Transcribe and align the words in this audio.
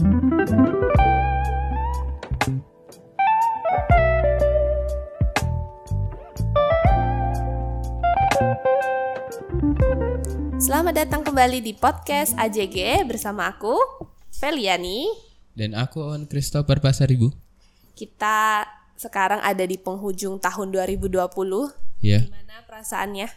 Selamat 0.00 0.16
datang 10.96 11.20
kembali 11.20 11.60
di 11.60 11.76
podcast 11.76 12.32
AJG 12.40 13.04
bersama 13.04 13.52
aku, 13.52 13.76
Feliani. 14.32 15.04
Dan 15.52 15.76
aku 15.76 16.00
Owen 16.00 16.24
Christopher 16.24 16.80
Pasaribu. 16.80 17.36
Kita 17.92 18.64
sekarang 18.96 19.44
ada 19.44 19.68
di 19.68 19.76
penghujung 19.76 20.40
tahun 20.40 20.72
2020. 20.72 21.12
Ya, 22.00 22.24
Gimana 22.24 22.64
perasaannya? 22.64 23.28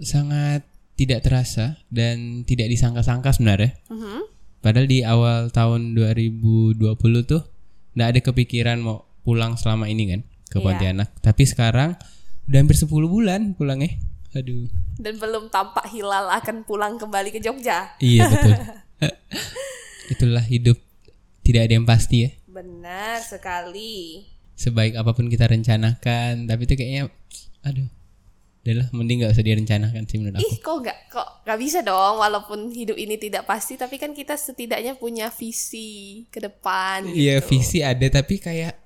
sangat 0.00 0.64
tidak 0.96 1.20
terasa 1.20 1.76
dan 1.92 2.40
tidak 2.48 2.72
disangka-sangka 2.72 3.36
sebenarnya. 3.36 3.76
Mhm. 3.92 4.31
Padahal 4.62 4.86
di 4.86 5.02
awal 5.02 5.50
tahun 5.50 5.98
2020 5.98 6.78
tuh 7.26 7.42
nggak 7.92 8.08
ada 8.14 8.20
kepikiran 8.22 8.78
mau 8.78 9.04
pulang 9.26 9.58
selama 9.58 9.90
ini 9.90 10.14
kan 10.14 10.20
ke 10.46 10.62
Iya. 10.62 10.64
Pontianak. 10.64 11.08
Tapi 11.18 11.42
sekarang 11.44 11.98
udah 12.46 12.58
hampir 12.62 12.78
10 12.78 12.86
bulan 13.10 13.58
pulangnya. 13.58 13.98
Aduh. 14.32 14.70
Dan 14.96 15.18
belum 15.18 15.50
tampak 15.52 15.90
hilal 15.92 16.30
akan 16.30 16.64
pulang 16.64 16.96
kembali 16.96 17.34
ke 17.34 17.42
Jogja. 17.42 17.98
Iya 17.98 18.30
betul. 18.30 18.52
Itulah 20.14 20.44
hidup. 20.46 20.78
Tidak 21.42 21.58
ada 21.58 21.74
yang 21.74 21.84
pasti 21.84 22.22
ya. 22.24 22.30
Benar 22.46 23.18
sekali. 23.20 24.22
Sebaik 24.54 24.94
apa 24.94 25.10
pun 25.10 25.26
kita 25.26 25.50
rencanakan, 25.50 26.46
tapi 26.46 26.70
itu 26.70 26.74
kayaknya 26.78 27.10
aduh. 27.66 27.90
Udahlah, 28.62 28.86
mending 28.94 29.26
gak 29.26 29.34
usah 29.34 29.42
direncanakan 29.42 30.02
sih 30.06 30.16
menurut 30.16 30.38
aku. 30.38 30.46
Ih, 30.46 30.56
kok 30.58 30.76
nggak 30.78 30.98
kok 31.10 31.28
nggak 31.42 31.58
bisa 31.58 31.78
dong 31.82 32.14
walaupun 32.16 32.70
hidup 32.70 32.94
ini 32.94 33.18
tidak 33.18 33.42
pasti 33.42 33.74
tapi 33.74 33.98
kan 33.98 34.14
kita 34.14 34.38
setidaknya 34.38 34.94
punya 34.94 35.28
visi 35.28 36.22
ke 36.30 36.38
depan 36.38 37.02
Iya 37.04 37.42
gitu. 37.42 37.48
visi 37.50 37.82
ada 37.82 38.06
tapi 38.06 38.38
kayak 38.38 38.78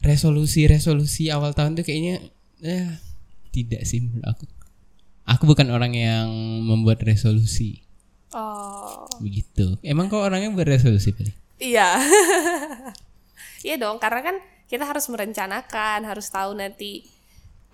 resolusi-resolusi 0.00 1.30
awal 1.30 1.50
tahun 1.50 1.74
tuh 1.74 1.84
kayaknya 1.84 2.22
eh, 2.62 2.94
tidak 3.50 3.82
sih 3.82 4.00
menurut 4.00 4.22
aku. 4.24 4.44
Aku 5.26 5.46
bukan 5.46 5.70
orang 5.70 5.94
yang 5.94 6.30
membuat 6.62 7.02
resolusi 7.02 7.82
Oh. 8.30 9.10
begitu. 9.18 9.74
Emang 9.82 10.06
kau 10.06 10.22
orangnya 10.22 10.54
buat 10.54 10.66
resolusi? 10.68 11.10
Iya. 11.58 11.98
Iya 13.60 13.76
dong, 13.76 14.00
karena 14.00 14.24
kan 14.24 14.36
kita 14.64 14.88
harus 14.88 15.04
merencanakan, 15.12 16.08
harus 16.08 16.32
tahu 16.32 16.56
nanti 16.56 17.04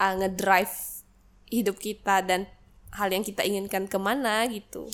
uh, 0.01 0.15
ngedrive 0.17 0.77
hidup 1.51 1.77
kita 1.79 2.23
dan 2.27 2.51
hal 2.97 3.09
yang 3.13 3.23
kita 3.23 3.45
inginkan 3.45 3.87
ke 3.87 3.99
mana 4.01 4.47
gitu. 4.49 4.89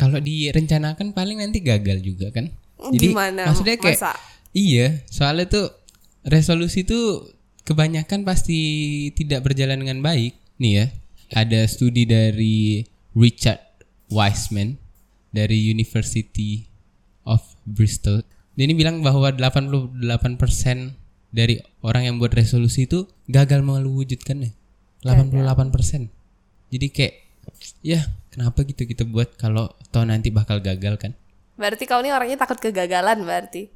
Kalau 0.00 0.16
direncanakan 0.16 1.12
paling 1.12 1.44
nanti 1.44 1.60
gagal 1.60 2.00
juga 2.00 2.32
kan? 2.32 2.48
Jadi 2.80 3.12
Gimana? 3.12 3.52
maksudnya 3.52 3.76
kayak 3.76 4.00
Masa? 4.00 4.16
iya, 4.56 5.04
soalnya 5.12 5.44
tuh 5.52 5.66
resolusi 6.24 6.88
tuh 6.88 7.28
kebanyakan 7.68 8.24
pasti 8.24 8.58
tidak 9.12 9.44
berjalan 9.44 9.84
dengan 9.84 10.00
baik. 10.00 10.32
Nih 10.56 10.72
ya, 10.80 10.86
ada 11.36 11.60
studi 11.68 12.08
dari 12.08 12.84
Richard 13.12 13.60
Wiseman 14.08 14.80
dari 15.30 15.70
University 15.70 16.66
of 17.28 17.44
Bristol. 17.68 18.24
Dia 18.56 18.64
ini 18.66 18.74
bilang 18.74 19.04
bahwa 19.04 19.30
88% 19.30 19.96
dari 21.30 21.62
orang 21.86 22.10
yang 22.10 22.14
buat 22.18 22.34
resolusi 22.34 22.86
itu 22.90 23.06
gagal 23.30 23.62
mewujudkannya. 23.62 24.52
88%. 25.06 26.10
Jadi 26.70 26.86
kayak 26.92 27.14
ya 27.80 28.06
kenapa 28.30 28.62
gitu 28.62 28.84
kita 28.84 29.08
buat 29.08 29.34
kalau 29.34 29.72
toh 29.90 30.04
nanti 30.04 30.28
bakal 30.30 30.60
gagal 30.60 31.00
kan? 31.00 31.12
Berarti 31.56 31.84
kau 31.88 32.00
ini 32.04 32.12
orangnya 32.14 32.38
takut 32.38 32.60
kegagalan 32.60 33.24
berarti. 33.24 33.72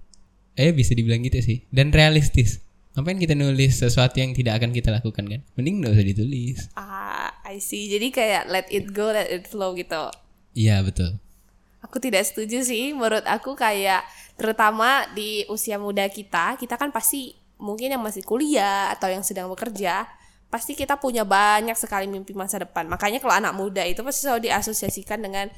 Eh 0.55 0.71
bisa 0.71 0.95
dibilang 0.95 1.25
gitu 1.27 1.41
sih 1.43 1.67
dan 1.75 1.91
realistis. 1.91 2.63
Ngapain 2.95 3.19
kita 3.19 3.35
nulis 3.35 3.83
sesuatu 3.83 4.23
yang 4.23 4.31
tidak 4.39 4.63
akan 4.63 4.71
kita 4.71 4.95
lakukan 4.95 5.27
kan? 5.27 5.41
Mending 5.59 5.83
nggak 5.83 5.93
usah 5.99 6.07
ditulis. 6.07 6.59
Ah, 6.79 7.35
I 7.43 7.59
see. 7.59 7.91
Jadi 7.91 8.15
kayak 8.15 8.47
let 8.47 8.71
it 8.71 8.95
go, 8.95 9.11
let 9.11 9.27
it 9.27 9.51
flow 9.51 9.75
gitu. 9.75 10.15
Iya 10.55 10.79
betul. 10.87 11.19
Aku 11.83 11.99
tidak 11.99 12.23
setuju 12.23 12.63
sih. 12.63 12.95
Menurut 12.95 13.27
aku 13.27 13.59
kayak 13.59 14.07
terutama 14.39 15.11
di 15.11 15.43
usia 15.51 15.75
muda 15.75 16.07
kita, 16.07 16.55
kita 16.55 16.79
kan 16.79 16.95
pasti 16.95 17.35
mungkin 17.65 17.97
yang 17.97 18.03
masih 18.05 18.21
kuliah 18.21 18.93
atau 18.93 19.09
yang 19.09 19.25
sedang 19.25 19.49
bekerja, 19.49 20.05
pasti 20.53 20.77
kita 20.77 21.01
punya 21.01 21.25
banyak 21.25 21.75
sekali 21.75 22.05
mimpi 22.05 22.37
masa 22.37 22.61
depan. 22.61 22.85
Makanya 22.87 23.25
kalau 23.25 23.35
anak 23.35 23.57
muda 23.57 23.81
itu 23.89 24.05
pasti 24.05 24.29
selalu 24.29 24.53
diasosiasikan 24.53 25.25
dengan 25.25 25.49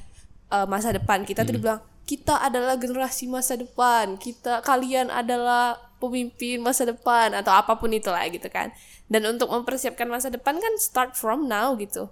eh, 0.55 0.67
masa 0.71 0.95
depan. 0.95 1.27
Kita 1.27 1.43
tuh 1.43 1.59
dibilang 1.59 1.83
kita 2.07 2.39
adalah 2.39 2.79
generasi 2.79 3.27
masa 3.27 3.59
depan. 3.59 4.15
Kita 4.17 4.63
kalian 4.63 5.11
adalah 5.11 5.75
pemimpin 5.99 6.63
masa 6.63 6.87
depan 6.87 7.35
atau 7.35 7.51
apa 7.51 7.75
pun 7.75 7.91
itulah 7.91 8.23
gitu 8.31 8.47
kan. 8.47 8.71
Dan 9.11 9.27
untuk 9.27 9.51
mempersiapkan 9.51 10.07
masa 10.07 10.31
depan 10.31 10.57
kan 10.57 10.73
start 10.79 11.19
from 11.19 11.51
now 11.51 11.75
gitu. 11.75 12.07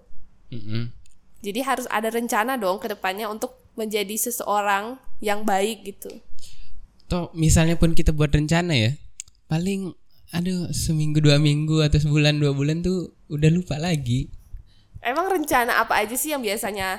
Mm-mm. 0.50 0.90
Jadi 1.40 1.60
harus 1.62 1.86
ada 1.88 2.10
rencana 2.10 2.58
dong 2.58 2.82
ke 2.82 2.90
depannya 2.90 3.30
untuk 3.30 3.54
menjadi 3.78 4.14
seseorang 4.18 4.98
yang 5.22 5.46
baik 5.46 5.86
gitu. 5.86 6.10
Toh 7.06 7.30
misalnya 7.36 7.76
pun 7.76 7.92
kita 7.92 8.10
buat 8.16 8.32
rencana 8.32 8.72
ya, 8.72 8.90
paling 9.54 9.94
aduh 10.34 10.66
seminggu 10.74 11.22
dua 11.22 11.38
minggu 11.38 11.78
atau 11.86 12.02
sebulan 12.02 12.42
dua 12.42 12.50
bulan 12.50 12.82
tuh 12.82 13.14
udah 13.30 13.50
lupa 13.54 13.78
lagi. 13.78 14.26
Emang 14.98 15.30
rencana 15.30 15.78
apa 15.78 16.02
aja 16.02 16.18
sih 16.18 16.34
yang 16.34 16.42
biasanya 16.42 16.98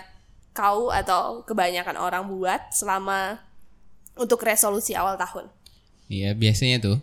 kau 0.56 0.88
atau 0.88 1.44
kebanyakan 1.44 2.00
orang 2.00 2.32
buat 2.32 2.72
selama 2.72 3.44
untuk 4.16 4.40
resolusi 4.40 4.96
awal 4.96 5.20
tahun? 5.20 5.52
Iya 6.08 6.32
biasanya 6.32 6.80
tuh 6.80 6.98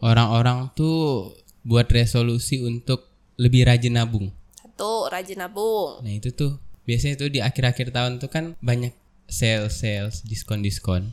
orang-orang 0.00 0.72
tuh 0.72 1.36
buat 1.60 1.84
resolusi 1.92 2.64
untuk 2.64 3.12
lebih 3.36 3.68
rajin 3.68 4.00
nabung. 4.00 4.32
Satu, 4.56 5.12
rajin 5.12 5.44
nabung. 5.44 6.00
Nah 6.00 6.14
itu 6.16 6.32
tuh 6.32 6.56
biasanya 6.88 7.20
tuh 7.20 7.28
di 7.28 7.44
akhir-akhir 7.44 7.92
tahun 7.92 8.16
tuh 8.16 8.32
kan 8.32 8.56
banyak 8.64 8.96
sale 9.28 9.68
sales 9.68 10.24
diskon-diskon. 10.24 11.12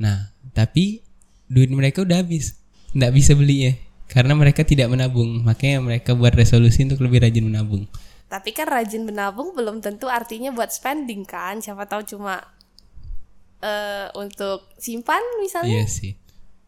Nah 0.00 0.32
tapi 0.56 1.04
duit 1.52 1.68
mereka 1.68 2.00
udah 2.00 2.24
habis, 2.24 2.56
nggak 2.90 3.12
bisa 3.14 3.32
belinya 3.38 3.72
karena 4.10 4.34
mereka 4.34 4.66
tidak 4.66 4.90
menabung. 4.90 5.46
Makanya 5.46 5.78
mereka 5.78 6.18
buat 6.18 6.34
resolusi 6.34 6.82
untuk 6.82 7.00
lebih 7.06 7.22
rajin 7.22 7.46
menabung. 7.46 7.86
Tapi 8.26 8.50
kan 8.54 8.66
rajin 8.66 9.06
menabung 9.06 9.54
belum 9.54 9.82
tentu 9.82 10.10
artinya 10.10 10.50
buat 10.50 10.70
spending 10.74 11.22
kan. 11.26 11.62
Siapa 11.62 11.86
tahu 11.86 12.02
cuma 12.06 12.42
eh 13.62 14.10
untuk 14.18 14.66
simpan 14.78 15.22
misalnya. 15.38 15.82
Iya 15.82 15.86
sih. 15.86 16.12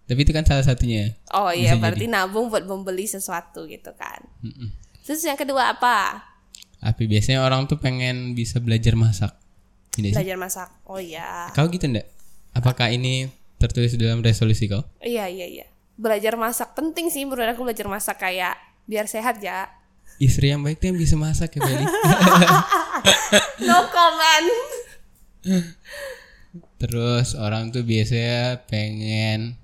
Tapi 0.06 0.26
itu 0.26 0.34
kan 0.34 0.46
salah 0.46 0.66
satunya. 0.66 1.14
Oh 1.34 1.50
iya, 1.50 1.74
Bisa 1.74 1.82
berarti 1.82 2.06
nabung 2.10 2.50
buat 2.50 2.66
membeli 2.66 3.06
sesuatu 3.06 3.66
gitu 3.70 3.94
kan. 3.94 4.22
Mm-mm. 4.42 4.74
Terus 5.02 5.22
yang 5.26 5.38
kedua 5.38 5.74
apa? 5.74 6.30
Tapi 6.82 7.06
biasanya 7.06 7.46
orang 7.46 7.70
tuh 7.70 7.78
pengen 7.78 8.34
bisa 8.34 8.58
belajar 8.58 8.98
masak. 8.98 9.32
Tidak 9.94 10.10
sih? 10.10 10.16
Belajar 10.18 10.36
masak. 10.38 10.68
Oh 10.86 10.98
iya. 10.98 11.50
Kau 11.54 11.70
gitu 11.70 11.86
ndak? 11.86 12.06
Apakah 12.52 12.90
ini 12.90 13.30
tertulis 13.56 13.94
dalam 13.94 14.20
resolusi 14.20 14.66
kau? 14.66 14.82
Iya 14.98 15.30
iya 15.30 15.46
iya. 15.46 15.66
Belajar 15.96 16.34
masak 16.40 16.72
penting 16.72 17.12
sih 17.12 17.22
menurut 17.28 17.48
aku 17.48 17.62
belajar 17.62 17.86
masak 17.86 18.20
kayak 18.20 18.56
biar 18.88 19.06
sehat 19.06 19.38
ya. 19.40 19.68
Istri 20.20 20.52
yang 20.54 20.62
baik 20.62 20.78
tuh 20.78 20.92
yang 20.92 20.98
bisa 21.00 21.16
masak 21.16 21.56
ya 21.56 21.60
Beli. 21.64 21.84
No 23.68 23.88
comment. 23.90 24.48
Terus 26.78 27.34
orang 27.34 27.72
tuh 27.74 27.82
biasanya 27.82 28.62
pengen 28.68 29.56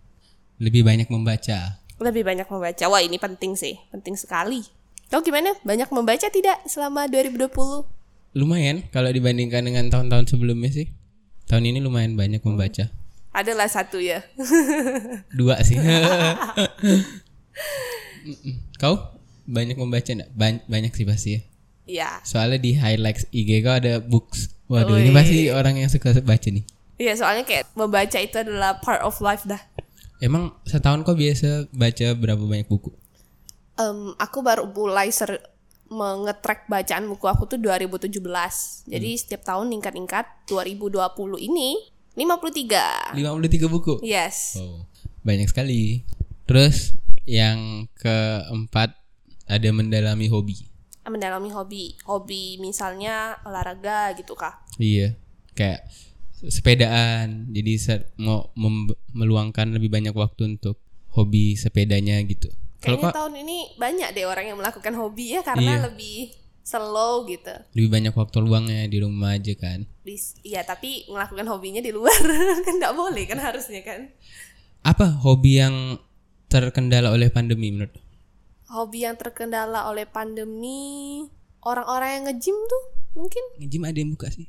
lebih 0.59 0.83
banyak 0.83 1.07
membaca. 1.11 1.79
Lebih 1.99 2.23
banyak 2.23 2.47
membaca. 2.47 2.85
Wah, 2.91 3.03
ini 3.03 3.19
penting 3.19 3.59
sih. 3.59 3.79
Penting 3.91 4.15
sekali. 4.15 4.63
Kau 5.11 5.23
gimana? 5.23 5.55
Banyak 5.67 5.91
membaca 5.91 6.27
tidak 6.31 6.63
selama 6.67 7.07
2020? 7.11 7.51
Lumayan 8.39 8.87
kalau 8.95 9.11
dibandingkan 9.11 9.67
dengan 9.67 9.91
tahun-tahun 9.91 10.31
sebelumnya 10.31 10.71
sih. 10.71 10.87
Tahun 11.49 11.65
ini 11.65 11.81
lumayan 11.81 12.15
banyak 12.15 12.45
membaca. 12.45 12.93
Adalah 13.33 13.71
satu 13.71 14.03
ya. 14.03 14.21
Dua 15.39 15.63
sih. 15.63 15.79
Kau 18.81 19.19
banyak 19.49 19.81
membaca 19.81 20.13
enggak? 20.13 20.31
banyak 20.69 20.93
sih 20.93 21.07
pasti 21.09 21.29
ya. 21.37 21.41
Iya. 21.89 22.11
Soalnya 22.21 22.61
di 22.61 22.77
highlights 22.77 23.25
IG 23.33 23.65
kau 23.65 23.81
ada 23.81 24.05
books. 24.05 24.53
Waduh, 24.69 25.01
ini 25.01 25.09
Wih. 25.09 25.17
pasti 25.17 25.39
orang 25.49 25.81
yang 25.81 25.89
suka 25.89 26.13
baca 26.21 26.49
nih. 26.53 26.61
Iya, 27.01 27.17
soalnya 27.17 27.49
kayak 27.49 27.73
membaca 27.73 28.19
itu 28.21 28.37
adalah 28.37 28.77
part 28.85 29.01
of 29.01 29.17
life 29.25 29.49
dah. 29.49 29.63
Emang 30.21 30.53
setahun 30.69 31.01
kau 31.09 31.17
biasa 31.17 31.73
baca 31.73 32.07
berapa 32.13 32.45
banyak 32.45 32.69
buku? 32.69 32.93
Em, 33.81 34.13
aku 34.21 34.45
baru 34.45 34.69
mulai 34.69 35.09
ser 35.09 35.41
mengetrack 35.89 36.69
bacaan 36.69 37.09
buku 37.09 37.25
aku 37.25 37.49
tuh 37.49 37.57
2017. 37.57 38.21
Jadi 38.85 39.11
setiap 39.17 39.49
tahun 39.49 39.73
ningkat-ningkat. 39.73 40.45
2020 40.53 41.41
ini 41.41 41.97
53. 42.19 43.15
53 43.15 43.71
buku. 43.71 43.95
Yes. 44.03 44.59
Oh, 44.59 44.83
banyak 45.23 45.47
sekali. 45.47 46.03
Terus 46.45 46.99
yang 47.23 47.87
keempat 47.95 48.99
ada 49.47 49.69
mendalami 49.71 50.27
hobi. 50.27 50.67
Mendalami 51.07 51.49
hobi. 51.49 51.95
Hobi 52.05 52.59
misalnya 52.59 53.39
olahraga 53.47 54.13
gitu 54.19 54.35
kah? 54.35 54.61
Iya, 54.77 55.15
kayak 55.55 55.87
sepedaan. 56.43 57.49
Jadi 57.49 57.73
mau 58.19 58.51
mem- 58.55 58.99
meluangkan 59.15 59.71
lebih 59.73 59.89
banyak 59.89 60.13
waktu 60.13 60.59
untuk 60.59 60.77
hobi 61.15 61.55
sepedanya 61.55 62.21
gitu. 62.27 62.51
Kayaknya 62.79 63.11
kok 63.11 63.17
tahun 63.17 63.35
ini 63.43 63.59
banyak 63.75 64.09
deh 64.15 64.27
orang 64.29 64.47
yang 64.55 64.59
melakukan 64.59 64.95
hobi 64.95 65.35
ya 65.35 65.43
karena 65.43 65.83
Iya. 65.83 65.85
lebih 65.91 66.31
slow 66.69 67.25
gitu. 67.25 67.55
lebih 67.73 67.89
banyak 67.89 68.13
waktu 68.13 68.45
luangnya 68.45 68.85
di 68.85 69.01
rumah 69.01 69.41
aja 69.41 69.57
kan. 69.57 69.89
Iya 70.45 70.69
tapi 70.69 71.09
melakukan 71.09 71.49
hobinya 71.49 71.81
di 71.81 71.89
luar 71.97 72.13
kan 72.67 72.75
nggak 72.77 72.93
boleh 72.93 73.25
kan 73.25 73.41
harusnya 73.41 73.81
kan. 73.81 74.13
Apa 74.85 75.17
hobi 75.25 75.65
yang 75.65 75.97
terkendala 76.53 77.09
oleh 77.09 77.33
pandemi 77.33 77.73
menurut? 77.73 77.97
Hobi 78.69 79.09
yang 79.09 79.17
terkendala 79.17 79.89
oleh 79.89 80.05
pandemi 80.05 81.25
orang-orang 81.65 82.21
yang 82.21 82.25
nge-gym 82.29 82.57
tuh 82.57 82.83
mungkin 83.17 83.45
Nge-gym 83.57 83.83
ada 83.89 83.99
yang 83.99 84.13
buka 84.13 84.29
sih. 84.29 84.47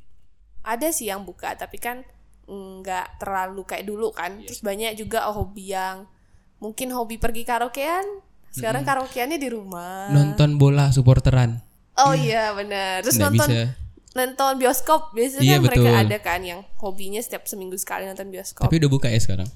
ada 0.60 0.88
sih 0.92 1.08
yang 1.08 1.24
buka 1.24 1.56
tapi 1.56 1.80
kan 1.80 2.04
nggak 2.50 3.24
terlalu 3.24 3.64
kayak 3.64 3.88
dulu 3.88 4.12
kan. 4.12 4.44
Terus 4.44 4.60
banyak 4.60 5.00
juga 5.00 5.24
hobi 5.32 5.72
yang 5.72 6.04
mungkin 6.60 6.92
hobi 6.92 7.16
pergi 7.16 7.48
karaokean. 7.48 8.04
Sekarang 8.52 8.84
karaokeannya 8.84 9.40
di 9.40 9.50
rumah. 9.54 10.10
Nonton 10.12 10.58
bola 10.60 10.90
supporteran. 10.92 11.62
Oh 12.00 12.14
iya 12.14 12.52
benar. 12.52 13.04
Terus 13.04 13.16
Nggak 13.16 13.28
nonton 13.30 13.50
bisa. 13.50 13.66
nonton 14.10 14.52
bioskop 14.58 15.02
biasanya 15.12 15.44
Iya, 15.44 15.56
kan 15.56 15.62
mereka 15.64 15.82
betul. 15.86 16.02
ada 16.02 16.18
kan 16.20 16.40
yang 16.42 16.60
hobinya 16.78 17.20
setiap 17.20 17.44
seminggu 17.46 17.76
sekali 17.76 18.04
nonton 18.04 18.30
bioskop. 18.30 18.66
Tapi 18.66 18.80
udah 18.80 18.90
buka 18.90 19.08
ya 19.08 19.20
sekarang. 19.20 19.50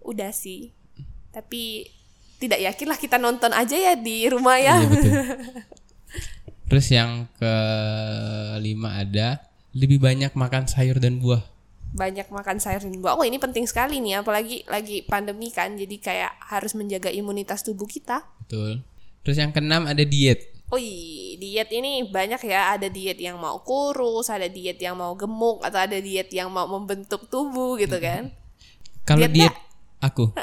Udah 0.00 0.30
sih. 0.30 0.70
Tapi 1.28 1.86
tidak 2.38 2.62
yakin 2.62 2.86
lah 2.86 2.96
kita 2.96 3.16
nonton 3.18 3.50
aja 3.50 3.74
ya 3.74 3.94
di 3.94 4.24
rumah 4.26 4.56
ya. 4.56 4.78
Iya 4.78 4.86
betul. 4.86 5.12
Terus 6.68 6.86
yang 6.88 7.24
kelima 7.34 9.00
ada 9.00 9.40
lebih 9.72 9.98
banyak 9.98 10.32
makan 10.32 10.68
sayur 10.68 11.00
dan 11.00 11.16
buah. 11.18 11.40
Banyak 11.88 12.28
makan 12.28 12.60
sayur 12.60 12.84
dan 12.84 12.92
buah. 13.00 13.16
Oh, 13.16 13.24
ini 13.24 13.40
penting 13.40 13.64
sekali 13.64 13.96
nih 13.98 14.20
apalagi 14.20 14.68
lagi 14.68 15.00
pandemi 15.00 15.48
kan. 15.48 15.72
Jadi 15.74 15.96
kayak 15.96 16.36
harus 16.44 16.76
menjaga 16.76 17.08
imunitas 17.08 17.64
tubuh 17.64 17.88
kita. 17.88 18.20
Betul. 18.44 18.84
Terus 19.24 19.36
yang 19.40 19.50
keenam 19.50 19.88
ada 19.88 20.04
diet. 20.04 20.52
Oh 20.68 20.76
iya, 20.76 21.40
diet 21.40 21.70
ini 21.72 22.04
banyak 22.04 22.44
ya. 22.44 22.76
Ada 22.76 22.92
diet 22.92 23.16
yang 23.16 23.40
mau 23.40 23.64
kurus, 23.64 24.28
ada 24.28 24.44
diet 24.52 24.76
yang 24.76 25.00
mau 25.00 25.16
gemuk, 25.16 25.64
atau 25.64 25.80
ada 25.80 25.96
diet 25.96 26.28
yang 26.28 26.52
mau 26.52 26.68
membentuk 26.68 27.24
tubuh 27.32 27.80
gitu 27.80 27.96
kan. 27.96 28.28
Kalau 29.08 29.24
Diet 29.24 29.32
diet, 29.32 29.56
aku 30.04 30.36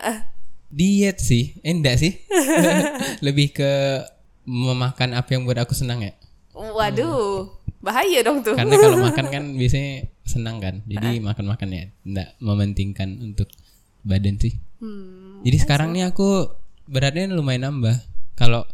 diet 0.74 1.18
sih, 1.22 1.54
eh, 1.62 1.72
enggak 1.72 2.02
sih. 2.02 2.18
lebih 3.26 3.54
ke 3.54 4.02
memakan 4.46 5.14
apa 5.14 5.38
yang 5.38 5.46
buat 5.46 5.62
aku 5.62 5.78
senang 5.78 6.02
ya. 6.02 6.14
Waduh, 6.56 7.48
bahaya 7.80 8.26
dong 8.26 8.42
tuh. 8.42 8.58
Karena 8.58 8.76
kalau 8.76 8.98
makan 9.06 9.26
kan 9.30 9.44
biasanya 9.60 10.10
senang 10.26 10.58
kan. 10.58 10.82
Jadi 10.90 11.22
makan-makan 11.22 11.70
ya 11.70 11.84
enggak 12.02 12.30
mementingkan 12.42 13.10
untuk 13.22 13.50
badan 14.02 14.42
sih. 14.42 14.58
Hmm, 14.82 15.42
Jadi 15.46 15.58
sekarang 15.62 15.94
nih 15.94 16.10
aku 16.10 16.50
beratnya 16.90 17.30
lumayan 17.30 17.70
nambah. 17.70 17.98
Kalau 18.36 18.68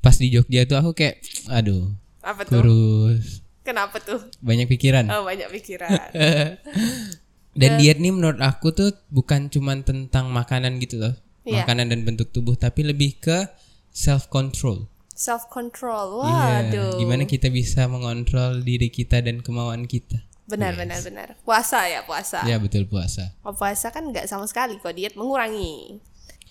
pas 0.00 0.14
di 0.14 0.28
Jogja 0.30 0.64
tuh 0.64 0.78
aku 0.78 0.92
kayak 0.94 1.22
aduh, 1.50 1.90
apa 2.22 2.42
tuh? 2.46 2.60
kurus, 2.60 3.42
Kenapa 3.66 3.98
tuh? 3.98 4.22
banyak 4.42 4.70
pikiran. 4.70 5.06
Oh, 5.10 5.26
banyak 5.26 5.50
pikiran. 5.50 5.90
Dan 7.56 7.80
diet 7.80 7.96
nih 7.96 8.12
menurut 8.12 8.36
aku 8.44 8.76
tuh 8.76 8.92
bukan 9.08 9.48
cuman 9.48 9.80
tentang 9.80 10.28
makanan 10.28 10.76
gitu 10.76 11.00
loh. 11.00 11.16
Iya. 11.48 11.64
Makanan 11.64 11.88
dan 11.88 12.04
bentuk 12.04 12.28
tubuh 12.28 12.52
tapi 12.52 12.84
lebih 12.84 13.16
ke 13.16 13.48
self 13.94 14.28
control. 14.28 14.92
Self 15.16 15.48
control. 15.48 16.26
Iya, 16.28 16.68
Waduh. 16.68 17.00
gimana 17.00 17.24
kita 17.24 17.48
bisa 17.48 17.88
mengontrol 17.88 18.60
diri 18.60 18.92
kita 18.92 19.24
dan 19.24 19.40
kemauan 19.40 19.88
kita. 19.88 20.20
Benar, 20.46 20.76
benar, 20.76 21.00
benar. 21.00 21.28
Puasa 21.48 21.88
ya, 21.88 22.04
puasa. 22.04 22.44
Ya 22.44 22.60
betul 22.60 22.84
puasa. 22.84 23.32
Oh, 23.40 23.56
puasa 23.56 23.88
kan 23.88 24.04
nggak 24.12 24.28
sama 24.28 24.44
sekali 24.44 24.76
kok 24.76 24.92
diet 24.92 25.16
mengurangi. 25.16 26.02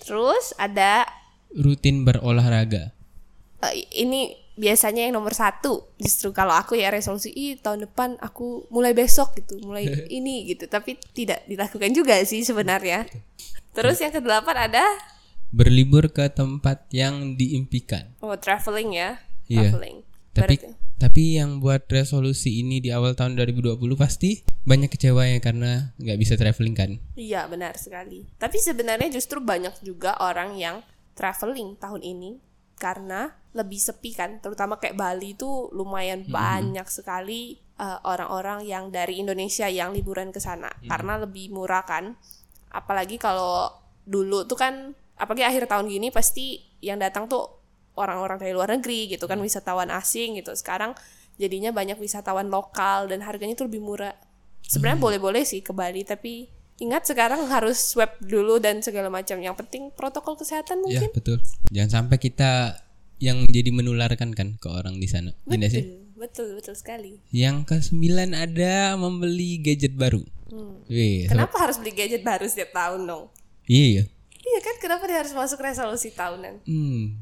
Terus 0.01 0.57
ada 0.57 1.05
Rutin 1.53 2.01
berolahraga. 2.01 2.94
Eh, 3.67 3.85
ini 3.95 4.29
biasanya 4.53 5.03
yang 5.03 5.13
nomor 5.13 5.31
satu. 5.31 5.91
Justru 5.95 6.31
kalau 6.31 6.51
aku 6.51 6.73
ya 6.73 6.87
resolusi, 6.87 7.29
ih 7.29 7.55
tahun 7.55 7.85
depan 7.85 8.15
aku 8.17 8.67
mulai 8.69 8.91
besok 8.91 9.35
gitu, 9.35 9.59
mulai 9.61 9.83
ini 10.11 10.45
gitu. 10.45 10.65
Tapi 10.65 10.95
tidak 11.11 11.43
dilakukan 11.45 11.91
juga 11.91 12.19
sih 12.21 12.41
sebenarnya. 12.41 13.05
Terus 13.71 13.99
yang 13.99 14.11
kedelapan 14.11 14.71
ada 14.71 14.85
Berlibur 15.47 16.09
ke 16.09 16.27
tempat 16.27 16.83
yang 16.89 17.33
diimpikan. 17.33 18.11
oh 18.19 18.35
traveling 18.35 18.91
ya, 18.91 19.09
Iya. 19.45 19.71
traveling. 19.71 19.97
Tapi 20.31 20.55
Berarti- 20.57 20.83
tapi 20.95 21.23
yang 21.35 21.59
buat 21.59 21.87
resolusi 21.87 22.59
ini 22.59 22.79
di 22.79 22.87
awal 22.87 23.13
tahun 23.13 23.35
2020 23.35 23.75
pasti 23.95 24.39
banyak 24.63 24.87
kecewa 24.89 25.23
ya 25.25 25.39
karena 25.39 25.91
nggak 25.95 26.17
bisa 26.17 26.35
traveling 26.35 26.71
kan. 26.71 26.91
Iya 27.13 27.47
benar 27.47 27.75
sekali. 27.75 28.27
Tapi 28.35 28.57
sebenarnya 28.57 29.07
justru 29.09 29.39
banyak 29.39 29.79
juga 29.81 30.15
orang 30.19 30.55
yang 30.55 30.83
traveling 31.13 31.75
tahun 31.75 31.99
ini 31.99 32.39
karena 32.75 33.31
lebih 33.55 33.79
sepi 33.79 34.11
kan. 34.11 34.43
Terutama 34.43 34.75
kayak 34.75 34.99
Bali 34.99 35.33
itu 35.33 35.71
lumayan 35.71 36.27
banyak 36.27 36.85
sekali 36.91 37.55
eh, 37.79 37.99
orang-orang 38.03 38.67
yang 38.67 38.91
dari 38.91 39.23
Indonesia 39.23 39.71
yang 39.71 39.95
liburan 39.95 40.35
ke 40.35 40.43
sana 40.43 40.69
karena 40.85 41.15
lebih 41.23 41.49
murah 41.55 41.87
kan. 41.87 42.19
Apalagi 42.69 43.15
kalau 43.15 43.71
dulu 44.03 44.43
tuh 44.43 44.59
kan, 44.59 44.91
apalagi 45.15 45.47
akhir 45.47 45.71
tahun 45.71 45.87
gini 45.87 46.11
pasti 46.11 46.59
yang 46.83 46.99
datang 46.99 47.31
tuh 47.31 47.47
orang-orang 47.95 48.35
dari 48.35 48.51
luar 48.51 48.75
negeri 48.75 49.07
gitu 49.15 49.25
kan 49.25 49.39
wisatawan 49.39 49.87
asing 49.95 50.35
gitu. 50.35 50.51
Sekarang 50.51 50.91
jadinya 51.39 51.71
banyak 51.71 51.95
wisatawan 51.95 52.51
lokal 52.51 53.07
dan 53.07 53.23
harganya 53.23 53.55
tuh 53.55 53.71
lebih 53.71 53.79
murah. 53.79 54.11
Sebenarnya 54.67 54.99
boleh-boleh 54.99 55.47
sih 55.47 55.63
ke 55.63 55.71
Bali 55.71 56.03
tapi 56.03 56.51
ingat 56.75 57.07
sekarang 57.07 57.47
harus 57.47 57.79
swab 57.79 58.19
dulu 58.19 58.59
dan 58.59 58.83
segala 58.83 59.07
macam. 59.07 59.39
Yang 59.39 59.63
penting 59.63 59.95
protokol 59.95 60.35
kesehatan 60.35 60.83
Ya 60.83 60.99
mungkin. 61.07 61.09
betul. 61.15 61.39
Jangan 61.71 62.03
sampai 62.03 62.17
kita 62.19 62.83
yang 63.17 63.47
jadi 63.47 63.71
menularkan 63.71 64.31
kan 64.31 64.55
ke 64.55 64.67
orang 64.67 64.99
di 64.99 65.07
sana. 65.07 65.31
Iya 65.45 65.55
nggak 65.55 65.71
sih? 65.71 65.83
betul, 65.83 65.99
betul, 66.15 66.47
betul 66.59 66.75
sekali. 66.75 67.11
Yang 67.29 67.65
kesembilan 67.65 68.31
ada 68.31 68.95
membeli 68.95 69.59
gadget 69.59 69.95
baru. 69.95 70.21
Wih, 70.85 71.25
so- 71.25 71.33
Kenapa 71.33 71.55
harus 71.57 71.81
beli 71.81 71.91
gadget 71.91 72.21
baru 72.21 72.45
setiap 72.45 72.71
tahun 72.71 73.09
dong? 73.09 73.25
iya 73.65 74.01
ya. 74.01 74.03
Iya 74.45 74.59
kan, 74.61 74.75
kenapa 74.77 75.09
dia 75.09 75.17
harus 75.19 75.33
masuk 75.33 75.57
resolusi 75.57 76.13
tahunan? 76.13 76.61
Hmm, 76.69 77.17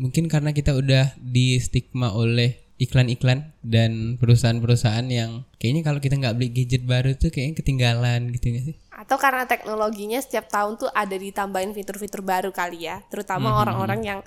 mungkin 0.00 0.24
karena 0.24 0.56
kita 0.56 0.72
udah 0.72 1.12
di 1.20 1.60
stigma 1.60 2.16
oleh 2.16 2.56
iklan-iklan 2.80 3.52
dan 3.60 4.16
perusahaan-perusahaan 4.16 5.04
yang 5.06 5.44
kayaknya 5.60 5.84
kalau 5.84 6.00
kita 6.00 6.16
nggak 6.16 6.34
beli 6.34 6.48
gadget 6.50 6.82
baru 6.82 7.12
tuh 7.14 7.28
kayaknya 7.28 7.60
ketinggalan 7.60 8.32
gitu 8.32 8.48
nggak 8.48 8.64
sih? 8.72 8.76
Atau 8.88 9.20
karena 9.20 9.44
teknologinya 9.44 10.16
setiap 10.18 10.48
tahun 10.48 10.80
tuh 10.80 10.88
ada 10.90 11.12
ditambahin 11.12 11.76
fitur-fitur 11.76 12.24
baru 12.24 12.50
kali 12.50 12.88
ya, 12.88 13.04
terutama 13.12 13.60
orang-orang 13.60 14.00
yang 14.00 14.20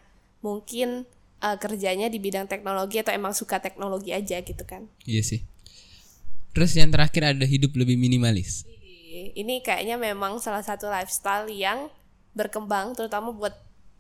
mungkin 0.46 1.10
eh, 1.42 1.58
kerjanya 1.58 2.06
di 2.06 2.22
bidang 2.22 2.46
teknologi 2.46 3.02
atau 3.02 3.10
emang 3.12 3.34
suka 3.34 3.58
teknologi 3.58 4.14
aja 4.14 4.38
gitu 4.40 4.62
kan. 4.62 4.86
Iya 5.04 5.26
sih. 5.26 5.42
Terus 6.54 6.72
yang 6.72 6.88
terakhir 6.88 7.36
ada 7.36 7.44
hidup 7.44 7.74
lebih 7.74 7.98
minimalis. 7.98 8.64
Ini 9.16 9.60
kayaknya 9.60 9.98
memang 9.98 10.38
salah 10.38 10.62
satu 10.62 10.88
lifestyle 10.88 11.50
yang 11.50 11.90
berkembang 12.32 12.94
terutama 12.94 13.32
buat 13.32 13.52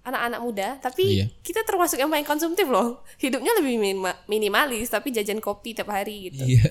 anak-anak 0.05 0.39
muda, 0.39 0.67
tapi 0.79 1.17
Iya. 1.17 1.27
kita 1.41 1.65
termasuk 1.65 1.97
yang 1.97 2.07
paling 2.07 2.23
konsumtif 2.23 2.69
loh. 2.69 3.01
Hidupnya 3.17 3.57
lebih 3.57 3.75
minima- 3.75 4.19
minimalis 4.27 4.87
tapi 4.87 5.09
jajan 5.09 5.41
kopi 5.41 5.73
tiap 5.73 5.89
hari 5.89 6.29
gitu. 6.29 6.45
Iya. 6.45 6.69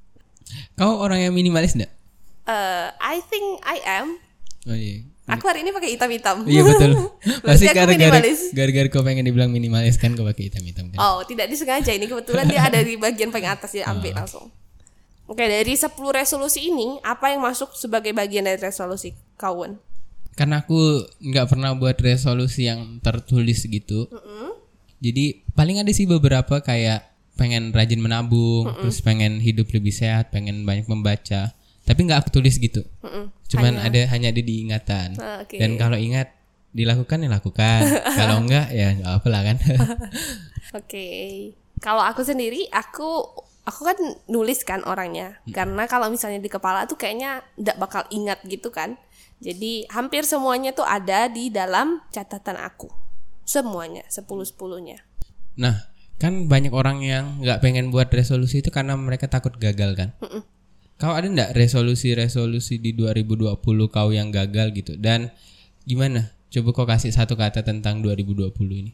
Kau 0.78 1.00
orang 1.00 1.18
yang 1.20 1.34
minimalis 1.34 1.74
enggak? 1.74 1.90
Eh, 2.44 2.88
I 2.94 3.16
think 3.26 3.58
I 3.64 3.80
am. 3.82 4.20
Oh 4.64 4.76
iya. 4.76 5.02
Aku 5.24 5.48
hari 5.48 5.64
ini 5.64 5.72
pakai 5.72 5.96
hitam-hitam. 5.96 6.44
Iya 6.44 6.62
betul. 6.68 6.92
Pasti 7.48 7.64
gara-gara 7.72 8.20
gara-gara 8.52 8.88
kau 8.92 9.00
pengen 9.00 9.24
dibilang 9.24 9.48
minimalis 9.48 9.96
kan 9.96 10.12
kau 10.12 10.24
pakai 10.28 10.52
hitam-hitam 10.52 10.92
kan. 10.92 10.98
Oh, 11.00 11.24
tidak 11.24 11.48
disengaja 11.48 11.96
ini 11.96 12.04
kebetulan 12.04 12.44
dia 12.44 12.68
ada 12.68 12.84
di 12.84 13.00
bagian 13.00 13.32
paling 13.32 13.48
atas 13.48 13.72
dia 13.72 13.88
ambil 13.88 14.12
langsung. 14.12 14.52
Oke, 15.24 15.48
dari 15.48 15.72
10 15.72 15.96
resolusi 16.12 16.68
ini 16.68 17.00
apa 17.00 17.32
yang 17.32 17.40
masuk 17.40 17.72
sebagai 17.72 18.12
bagian 18.12 18.44
dari 18.44 18.60
resolusi 18.60 19.16
kawan? 19.40 19.80
Karena 20.36 20.60
aku 20.60 21.08
nggak 21.24 21.46
pernah 21.48 21.72
buat 21.72 21.96
resolusi 21.96 22.68
yang 22.68 23.00
tertulis 23.00 23.64
gitu. 23.64 24.04
Jadi 25.00 25.40
paling 25.56 25.80
ada 25.80 25.88
sih 25.96 26.04
beberapa 26.04 26.60
kayak 26.60 27.08
pengen 27.40 27.72
rajin 27.72 28.04
menabung, 28.04 28.68
terus 28.84 29.00
pengen 29.00 29.40
hidup 29.40 29.72
lebih 29.72 29.90
sehat, 29.96 30.28
pengen 30.28 30.68
banyak 30.68 30.84
membaca. 30.84 31.56
Tapi 31.84 32.00
nggak 32.08 32.18
aku 32.24 32.30
tulis 32.40 32.56
gitu. 32.56 32.80
Mm-mm. 33.04 33.28
Cuman 33.48 33.76
ada 33.76 34.00
hanya 34.08 34.32
ada 34.32 34.40
di 34.40 34.64
ingatan. 34.64 35.20
Ah, 35.20 35.44
Oke. 35.44 35.60
Dan 35.60 35.76
kalau 35.76 36.00
ingat 36.00 36.32
dilakukan 36.72 37.22
ya 37.22 37.28
lakukan. 37.28 37.80
kalau 38.18 38.40
enggak 38.40 38.72
ya 38.72 38.96
nggak 38.96 39.12
apa 39.20 39.26
lah 39.28 39.42
kan. 39.44 39.56
Oke. 40.80 41.08
Kalau 41.84 42.00
aku 42.00 42.24
sendiri, 42.24 42.64
aku 42.72 43.20
aku 43.68 43.80
kan 43.84 43.98
nulis 44.32 44.64
kan 44.64 44.80
orangnya. 44.88 45.38
Karena 45.52 45.84
kalau 45.84 46.08
misalnya 46.08 46.40
di 46.40 46.48
kepala 46.48 46.88
tuh 46.88 46.96
kayaknya 46.96 47.44
nggak 47.60 47.76
bakal 47.76 48.02
ingat 48.08 48.40
gitu 48.48 48.72
kan. 48.72 48.96
Jadi 49.44 49.84
hampir 49.92 50.24
semuanya 50.24 50.72
tuh 50.72 50.88
ada 50.88 51.28
di 51.28 51.52
dalam 51.52 52.00
catatan 52.08 52.56
aku. 52.56 52.88
Semuanya, 53.44 54.08
10-10-nya. 54.08 55.04
nah, 55.60 55.84
kan 56.16 56.48
banyak 56.48 56.72
orang 56.72 57.04
yang 57.04 57.44
nggak 57.44 57.60
pengen 57.60 57.92
buat 57.92 58.08
resolusi 58.08 58.64
itu 58.64 58.72
karena 58.72 58.96
mereka 58.96 59.28
takut 59.28 59.52
gagal 59.60 59.92
kan. 60.00 60.16
Kau 60.98 61.12
ada 61.12 61.26
ndak 61.26 61.58
resolusi-resolusi 61.58 62.78
di 62.78 62.94
2020 62.94 63.54
kau 63.90 64.08
yang 64.14 64.30
gagal 64.30 64.70
gitu 64.74 64.94
dan 64.98 65.34
gimana? 65.84 66.30
Coba 66.54 66.70
kau 66.70 66.86
kasih 66.86 67.10
satu 67.10 67.34
kata 67.34 67.66
tentang 67.66 67.98
2020 67.98 68.54
ini. 68.70 68.92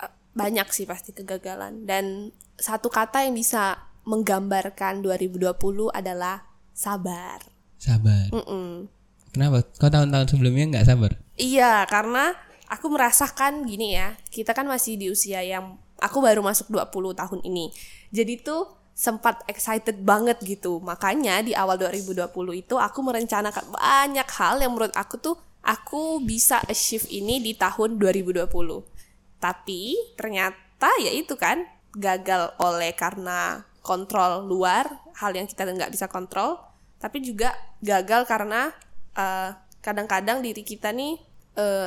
Uh, 0.00 0.08
banyak 0.32 0.64
sih 0.72 0.88
pasti 0.88 1.12
kegagalan 1.12 1.84
dan 1.84 2.32
satu 2.56 2.88
kata 2.88 3.28
yang 3.28 3.36
bisa 3.36 3.84
menggambarkan 4.08 5.04
2020 5.04 5.52
adalah 5.92 6.48
sabar. 6.72 7.44
Sabar. 7.76 8.32
Mm-mm. 8.32 8.88
Kenapa? 9.32 9.64
Kau 9.76 9.88
tahun-tahun 9.88 10.28
sebelumnya 10.28 10.64
nggak 10.76 10.86
sabar? 10.88 11.12
Iya, 11.36 11.84
karena 11.88 12.36
aku 12.68 12.88
merasakan 12.92 13.64
gini 13.64 13.96
ya. 13.96 14.16
Kita 14.28 14.52
kan 14.52 14.68
masih 14.68 15.00
di 15.00 15.08
usia 15.08 15.40
yang 15.40 15.80
aku 16.00 16.18
baru 16.20 16.44
masuk 16.44 16.68
20 16.68 17.16
tahun 17.16 17.40
ini. 17.46 17.72
Jadi 18.12 18.42
tuh 18.44 18.81
sempat 18.92 19.40
excited 19.48 20.04
banget 20.04 20.38
gitu. 20.44 20.78
Makanya 20.78 21.40
di 21.40 21.56
awal 21.56 21.80
2020 21.80 22.28
itu 22.54 22.74
aku 22.76 22.98
merencanakan 23.00 23.72
banyak 23.72 24.28
hal 24.38 24.60
yang 24.60 24.72
menurut 24.76 24.94
aku 24.94 25.16
tuh 25.18 25.36
aku 25.64 26.20
bisa 26.22 26.60
achieve 26.68 27.08
ini 27.08 27.40
di 27.40 27.56
tahun 27.56 27.96
2020. 27.96 28.46
Tapi 29.42 29.96
ternyata 30.14 30.90
ya 31.00 31.10
itu 31.10 31.34
kan 31.34 31.64
gagal 31.96 32.56
oleh 32.60 32.92
karena 32.94 33.64
kontrol 33.82 34.46
luar, 34.46 34.86
hal 35.18 35.34
yang 35.34 35.50
kita 35.50 35.66
nggak 35.66 35.90
bisa 35.90 36.06
kontrol, 36.06 36.62
tapi 37.02 37.18
juga 37.18 37.50
gagal 37.82 38.24
karena 38.30 38.70
eh, 39.18 39.50
kadang-kadang 39.82 40.40
diri 40.40 40.62
kita 40.62 40.94
nih 40.94 41.18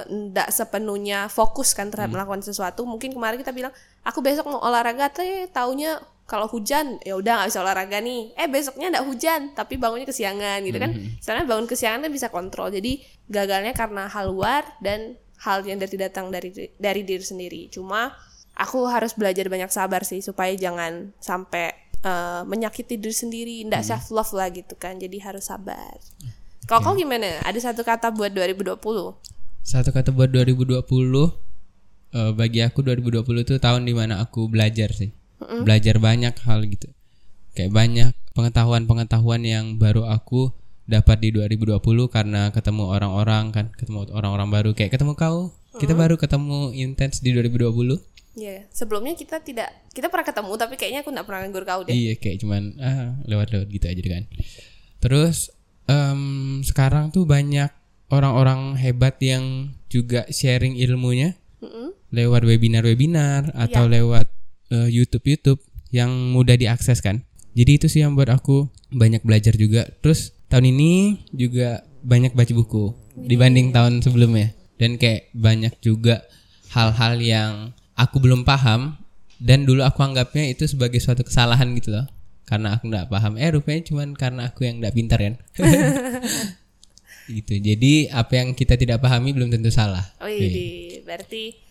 ndak 0.05 0.50
uh, 0.50 0.53
sepenuhnya 0.53 1.25
fokus 1.25 1.74
kan 1.74 1.89
terhadap 1.89 2.13
hmm. 2.13 2.21
melakukan 2.21 2.43
sesuatu. 2.45 2.85
Mungkin 2.85 3.17
kemarin 3.17 3.41
kita 3.41 3.50
bilang, 3.50 3.74
aku 4.05 4.21
besok 4.21 4.45
mau 4.45 4.62
olahraga, 4.62 5.09
teh 5.09 5.50
taunya 5.50 5.97
kalau 6.25 6.50
hujan 6.50 6.98
ya 7.05 7.13
udah 7.13 7.41
nggak 7.41 7.50
bisa 7.53 7.62
olahraga 7.62 8.01
nih. 8.01 8.34
Eh 8.34 8.50
besoknya 8.50 8.89
ada 8.89 9.01
hujan 9.05 9.53
tapi 9.53 9.77
bangunnya 9.77 10.10
kesiangan 10.10 10.65
gitu 10.65 10.77
kan. 10.82 10.91
Mm-hmm. 10.91 11.22
soalnya 11.22 11.46
bangun 11.46 11.70
kesiangan 11.70 12.00
kan 12.05 12.12
bisa 12.12 12.27
kontrol. 12.34 12.74
Jadi 12.74 13.01
gagalnya 13.29 13.74
karena 13.77 14.10
hal 14.10 14.34
luar 14.34 14.65
dan 14.82 15.17
hal 15.46 15.62
yang 15.63 15.77
dari 15.77 15.96
datang 15.96 16.34
dari 16.34 16.50
dari 16.82 17.01
diri 17.05 17.22
sendiri. 17.22 17.62
Cuma 17.70 18.10
aku 18.58 18.89
harus 18.89 19.13
belajar 19.13 19.46
banyak 19.46 19.70
sabar 19.70 20.01
sih 20.01 20.25
supaya 20.25 20.51
jangan 20.58 21.13
sampai 21.22 21.77
uh, 22.01 22.41
menyakiti 22.50 22.98
diri 22.98 23.13
sendiri. 23.13 23.55
Ndak 23.70 23.86
mm. 23.86 23.88
self 23.88 24.10
love 24.10 24.34
lah 24.34 24.50
gitu 24.50 24.74
kan. 24.75 24.98
Jadi 24.98 25.22
harus 25.22 25.46
sabar. 25.46 26.01
Kalau 26.65 26.82
okay. 26.82 26.89
kau 26.89 26.98
gimana? 26.98 27.46
Ada 27.46 27.70
satu 27.70 27.86
kata 27.86 28.10
buat 28.10 28.34
2020 28.34 28.82
satu 29.65 29.89
kata 29.89 30.13
buat 30.13 30.29
2020 30.29 30.77
uh, 30.77 31.34
eh, 32.13 32.32
bagi 32.38 32.62
aku 32.62 32.86
2020 32.86 33.25
itu 33.41 33.53
tahun 33.58 33.89
di 33.89 33.98
mana 33.98 34.22
aku 34.22 34.46
belajar 34.46 34.94
sih 34.94 35.10
mm 35.42 35.68
belajar 35.68 36.00
banyak 36.00 36.36
hal 36.48 36.63
gitu 36.63 36.89
kayak 37.56 37.72
banyak 37.72 38.12
pengetahuan-pengetahuan 38.36 39.42
yang 39.44 39.65
baru 39.75 40.08
aku 40.08 40.51
dapat 40.86 41.18
di 41.24 41.30
2020 41.34 41.82
karena 42.08 42.54
ketemu 42.54 42.84
orang-orang 42.92 43.50
kan 43.50 43.65
ketemu 43.74 44.08
orang-orang 44.13 44.50
baru 44.51 44.70
kayak 44.72 44.96
ketemu 44.96 45.13
kau 45.18 45.51
mm 45.51 45.54
kita 45.75 45.92
baru 45.92 46.15
ketemu 46.15 46.72
intens 46.72 47.20
di 47.20 47.36
2020 47.36 48.15
Iya, 48.36 48.51
yeah. 48.51 48.62
sebelumnya 48.68 49.15
kita 49.15 49.39
tidak 49.39 49.72
kita 49.96 50.12
pernah 50.12 50.27
ketemu 50.27 50.51
tapi 50.60 50.75
kayaknya 50.75 51.08
aku 51.08 51.10
nggak 51.15 51.24
pernah 51.24 51.39
nganggur 51.48 51.63
kau 51.63 51.82
deh. 51.88 51.96
Iya, 51.96 52.20
kayak 52.20 52.44
cuman 52.44 52.63
ah 52.84 53.15
lewat-lewat 53.24 53.68
gitu 53.72 53.86
aja 53.88 54.04
kan. 54.04 54.24
Terus 55.00 55.56
um, 55.88 56.60
sekarang 56.60 57.15
tuh 57.15 57.24
banyak 57.24 57.72
orang-orang 58.12 58.75
hebat 58.75 59.18
yang 59.24 59.74
juga 59.88 60.27
sharing 60.30 60.77
ilmunya 60.77 61.39
mm-hmm. 61.63 62.12
lewat 62.12 62.42
webinar-webinar 62.44 63.56
atau 63.56 63.88
yeah. 63.88 63.94
lewat 64.01 64.25
uh, 64.72 64.89
YouTube 64.89 65.25
YouTube 65.25 65.62
yang 65.93 66.12
mudah 66.34 66.57
diakses 66.57 67.01
kan. 67.01 67.24
Jadi 67.55 67.72
itu 67.79 67.88
sih 67.88 68.03
yang 68.03 68.19
buat 68.19 68.27
aku 68.27 68.67
banyak 68.91 69.24
belajar 69.24 69.55
juga. 69.55 69.88
Terus 70.03 70.36
tahun 70.51 70.75
ini 70.75 71.24
juga 71.31 71.88
banyak 72.03 72.36
baca 72.36 72.51
buku 72.51 72.91
dibanding 73.15 73.72
tahun 73.72 74.03
sebelumnya. 74.03 74.51
Dan 74.75 75.00
kayak 75.00 75.31
banyak 75.31 75.72
juga 75.79 76.27
hal-hal 76.75 77.15
yang 77.24 77.51
aku 77.95 78.19
belum 78.19 78.43
paham 78.43 79.00
dan 79.39 79.63
dulu 79.63 79.88
aku 79.88 80.03
anggapnya 80.03 80.51
itu 80.51 80.67
sebagai 80.67 81.00
suatu 81.00 81.24
kesalahan 81.24 81.72
gitu 81.79 81.95
loh. 81.95 82.05
Karena 82.43 82.75
aku 82.75 82.91
nggak 82.91 83.07
paham. 83.07 83.39
Eh 83.39 83.50
rupanya 83.55 83.81
cuman 83.88 84.13
karena 84.13 84.51
aku 84.51 84.67
yang 84.67 84.84
nggak 84.84 84.93
pintar 84.93 85.19
kan? 85.24 85.36
Gitu. 87.25 87.57
Jadi 87.57 88.05
apa 88.13 88.38
yang 88.38 88.53
kita 88.53 88.77
tidak 88.77 89.01
pahami 89.01 89.34
belum 89.34 89.50
tentu 89.50 89.74
salah. 89.74 90.13
Oh 90.22 90.29
iya 90.29 91.01
berarti 91.01 91.64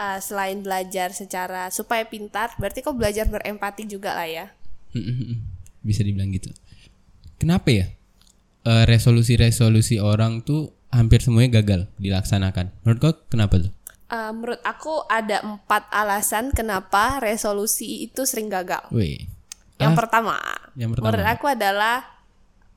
uh, 0.00 0.18
selain 0.18 0.64
belajar 0.64 1.12
secara 1.12 1.68
supaya 1.68 2.08
pintar, 2.08 2.56
berarti 2.56 2.80
kau 2.80 2.96
belajar 2.96 3.28
berempati 3.28 3.84
juga 3.84 4.16
lah 4.16 4.28
ya. 4.28 4.46
Bisa 5.84 6.00
dibilang 6.00 6.32
gitu. 6.32 6.48
Kenapa 7.36 7.68
ya? 7.68 7.86
Uh, 8.64 8.84
resolusi-resolusi 8.88 10.00
orang 10.00 10.44
tuh 10.44 10.72
hampir 10.92 11.20
semuanya 11.20 11.60
gagal 11.60 11.88
dilaksanakan. 12.00 12.72
Menurut 12.84 12.98
kau 13.00 13.14
kenapa 13.28 13.60
tuh? 13.60 13.72
Uh, 14.10 14.34
menurut 14.34 14.58
aku 14.66 15.06
ada 15.06 15.38
empat 15.44 15.86
alasan 15.94 16.50
kenapa 16.50 17.22
resolusi 17.22 18.10
itu 18.10 18.26
sering 18.26 18.50
gagal. 18.50 18.82
Wih. 18.90 19.28
Yang 19.80 19.96
ah, 19.96 19.98
pertama, 20.04 20.36
yang 20.76 20.92
pertama, 20.92 21.08
menurut 21.08 21.28
aku 21.30 21.46
adalah 21.48 22.04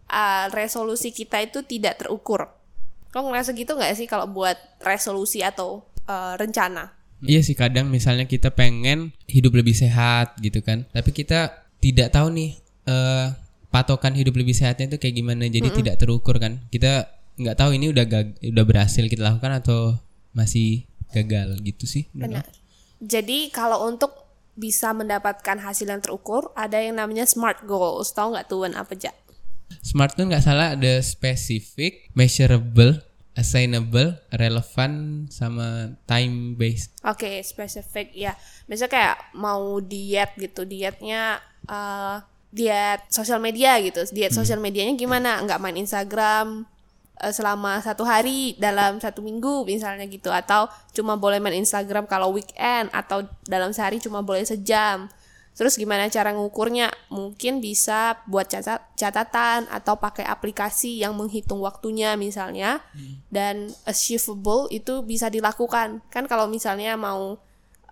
uh, 0.08 0.48
resolusi 0.56 1.12
kita 1.12 1.44
itu 1.44 1.60
tidak 1.68 2.00
terukur. 2.00 2.48
Kau 3.12 3.28
ngerasa 3.28 3.52
gitu 3.52 3.76
nggak 3.76 3.92
sih 4.00 4.08
kalau 4.08 4.24
buat 4.32 4.56
resolusi 4.80 5.44
atau 5.44 5.84
uh, 6.08 6.40
rencana? 6.40 7.03
Iya 7.24 7.42
sih 7.42 7.56
kadang 7.56 7.88
misalnya 7.88 8.28
kita 8.28 8.52
pengen 8.52 9.16
hidup 9.26 9.56
lebih 9.56 9.74
sehat 9.74 10.36
gitu 10.44 10.60
kan, 10.60 10.84
tapi 10.92 11.16
kita 11.16 11.66
tidak 11.80 12.12
tahu 12.12 12.32
nih 12.32 12.60
uh, 12.88 13.32
patokan 13.72 14.14
hidup 14.14 14.36
lebih 14.38 14.54
sehatnya 14.54 14.92
itu 14.92 14.98
kayak 15.00 15.16
gimana, 15.18 15.48
jadi 15.48 15.68
mm 15.68 15.74
-mm. 15.74 15.80
tidak 15.82 15.96
terukur 16.00 16.36
kan. 16.38 16.62
Kita 16.68 17.08
nggak 17.34 17.58
tahu 17.58 17.74
ini 17.74 17.90
udah 17.90 18.06
gag 18.06 18.28
udah 18.44 18.66
berhasil 18.68 19.04
kita 19.10 19.26
lakukan 19.26 19.58
atau 19.58 19.98
masih 20.36 20.86
gagal 21.14 21.58
gitu 21.66 21.86
sih. 21.90 22.06
Benar. 22.14 22.46
Jadi 23.02 23.50
kalau 23.50 23.88
untuk 23.90 24.24
bisa 24.54 24.94
mendapatkan 24.94 25.58
hasil 25.58 25.90
yang 25.90 26.02
terukur, 26.02 26.54
ada 26.54 26.78
yang 26.78 26.98
namanya 27.02 27.26
smart 27.26 27.66
goals. 27.66 28.14
Tahu 28.14 28.38
nggak 28.38 28.48
tuan 28.50 28.74
apa 28.78 28.94
aja? 28.94 29.12
Smart 29.82 30.14
tuh 30.14 30.30
nggak 30.30 30.46
salah 30.46 30.78
ada 30.78 31.02
specific, 31.02 32.14
measurable, 32.14 33.02
assignable, 33.34 34.18
relevan 34.30 35.26
sama 35.34 35.98
time 36.06 36.54
based. 36.54 36.94
Oke, 37.02 37.26
okay, 37.26 37.36
spesifik 37.42 38.14
ya. 38.14 38.38
Misalnya 38.70 38.94
kayak 38.94 39.18
mau 39.38 39.82
diet 39.82 40.38
gitu, 40.38 40.64
dietnya 40.70 41.42
uh, 41.66 42.22
diet 42.54 43.02
sosial 43.10 43.42
media 43.42 43.82
gitu. 43.82 44.06
Diet 44.14 44.32
hmm. 44.34 44.40
sosial 44.40 44.62
medianya 44.62 44.94
gimana? 44.94 45.42
Nggak 45.42 45.62
main 45.62 45.78
Instagram 45.82 46.70
uh, 47.20 47.34
selama 47.34 47.82
satu 47.82 48.06
hari 48.06 48.54
dalam 48.62 49.02
satu 49.02 49.26
minggu 49.26 49.66
misalnya 49.66 50.06
gitu 50.06 50.30
atau 50.30 50.70
cuma 50.94 51.18
boleh 51.18 51.42
main 51.42 51.58
Instagram 51.58 52.06
kalau 52.06 52.38
weekend 52.38 52.94
atau 52.94 53.26
dalam 53.50 53.74
sehari 53.74 53.98
cuma 53.98 54.22
boleh 54.22 54.46
sejam 54.46 55.10
Terus 55.54 55.78
gimana 55.78 56.10
cara 56.10 56.34
ngukurnya? 56.34 56.90
Mungkin 57.14 57.62
bisa 57.62 58.18
buat 58.26 58.50
catat 58.50 58.82
catatan 58.98 59.70
atau 59.70 59.96
pakai 60.02 60.26
aplikasi 60.26 61.02
yang 61.02 61.14
menghitung 61.14 61.62
waktunya 61.62 62.18
misalnya. 62.18 62.82
Hmm. 62.98 63.22
Dan 63.30 63.56
achievable 63.86 64.68
itu 64.74 65.06
bisa 65.06 65.30
dilakukan. 65.30 66.02
Kan 66.10 66.26
kalau 66.26 66.50
misalnya 66.50 66.98
mau 66.98 67.38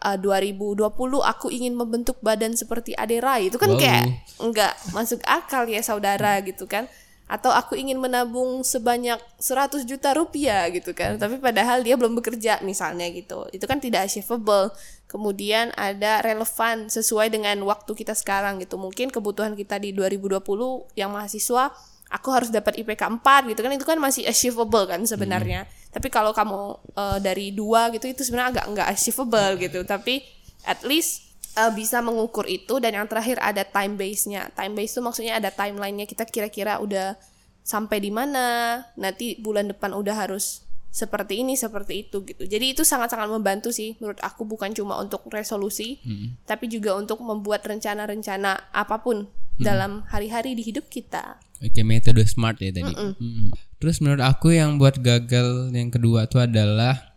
uh, 0.02 0.18
2020 0.18 0.82
aku 1.22 1.48
ingin 1.54 1.78
membentuk 1.78 2.18
badan 2.20 2.58
seperti 2.58 2.98
Adera 2.98 3.38
itu 3.38 3.62
kan 3.62 3.72
wow. 3.72 3.80
kayak 3.80 4.04
enggak 4.42 4.74
masuk 4.92 5.22
akal 5.24 5.64
ya 5.70 5.80
saudara 5.86 6.42
gitu 6.42 6.66
kan 6.66 6.90
atau 7.32 7.48
aku 7.48 7.80
ingin 7.80 7.96
menabung 7.96 8.60
sebanyak 8.60 9.16
100 9.40 9.88
juta 9.88 10.12
rupiah 10.12 10.68
gitu 10.68 10.92
kan 10.92 11.16
tapi 11.16 11.40
padahal 11.40 11.80
dia 11.80 11.96
belum 11.96 12.20
bekerja 12.20 12.60
misalnya 12.60 13.08
gitu 13.08 13.48
itu 13.56 13.64
kan 13.64 13.80
tidak 13.80 14.12
achievable 14.12 14.68
kemudian 15.12 15.76
ada 15.76 16.24
relevan 16.24 16.88
sesuai 16.88 17.28
dengan 17.28 17.60
waktu 17.68 17.92
kita 17.92 18.16
sekarang 18.16 18.64
gitu 18.64 18.80
mungkin 18.80 19.12
kebutuhan 19.12 19.60
kita 19.60 19.76
di 19.76 19.92
2020 19.92 20.40
yang 20.96 21.12
mahasiswa 21.12 21.76
aku 22.08 22.28
harus 22.32 22.48
dapat 22.48 22.80
IPK 22.80 23.20
4 23.20 23.52
gitu 23.52 23.60
kan 23.60 23.72
itu 23.76 23.84
kan 23.84 24.00
masih 24.00 24.24
achievable 24.24 24.88
kan 24.88 25.04
sebenarnya 25.04 25.68
hmm. 25.68 25.92
tapi 25.92 26.08
kalau 26.08 26.32
kamu 26.32 26.80
uh, 26.96 27.20
dari 27.20 27.52
dua 27.52 27.92
gitu 27.92 28.08
itu 28.08 28.24
sebenarnya 28.24 28.64
agak 28.64 28.66
enggak 28.72 28.88
achievable 28.88 29.52
gitu 29.60 29.84
tapi 29.84 30.24
at 30.64 30.80
least 30.88 31.32
uh, 31.58 31.72
bisa 31.74 32.00
mengukur 32.00 32.48
itu 32.48 32.80
dan 32.80 32.96
yang 32.96 33.08
terakhir 33.10 33.42
ada 33.42 33.66
time 33.66 33.98
base-nya. 34.00 34.52
Time 34.56 34.74
base 34.78 34.96
itu 34.96 35.02
maksudnya 35.04 35.34
ada 35.40 35.50
timelinenya 35.52 36.08
kita 36.08 36.24
kira-kira 36.28 36.80
udah 36.80 37.18
sampai 37.62 38.02
di 38.02 38.10
mana, 38.10 38.80
nanti 38.98 39.38
bulan 39.38 39.70
depan 39.70 39.94
udah 39.94 40.16
harus 40.18 40.66
seperti 40.92 41.40
ini 41.40 41.56
seperti 41.56 42.06
itu 42.06 42.28
gitu. 42.28 42.44
Jadi 42.44 42.76
itu 42.76 42.84
sangat-sangat 42.84 43.32
membantu 43.32 43.72
sih 43.72 43.96
menurut 44.04 44.20
aku 44.20 44.44
bukan 44.44 44.76
cuma 44.76 45.00
untuk 45.00 45.24
resolusi, 45.32 46.04
hmm. 46.04 46.44
tapi 46.44 46.68
juga 46.68 47.00
untuk 47.00 47.24
membuat 47.24 47.64
rencana-rencana 47.64 48.76
apa 48.76 49.00
pun 49.00 49.32
hmm. 49.32 49.64
dalam 49.64 50.04
hari-hari 50.12 50.52
di 50.52 50.68
hidup 50.68 50.92
kita. 50.92 51.40
Oke, 51.64 51.88
metode 51.88 52.28
smart 52.28 52.60
ya 52.60 52.74
tadi. 52.74 52.90
Mm 52.90 52.98
-mm. 52.98 53.12
Hmm. 53.22 53.50
Terus 53.78 54.02
menurut 54.02 54.26
aku 54.26 54.50
yang 54.50 54.82
buat 54.82 54.98
gagal 54.98 55.70
yang 55.70 55.94
kedua 55.94 56.26
itu 56.26 56.42
adalah 56.42 57.14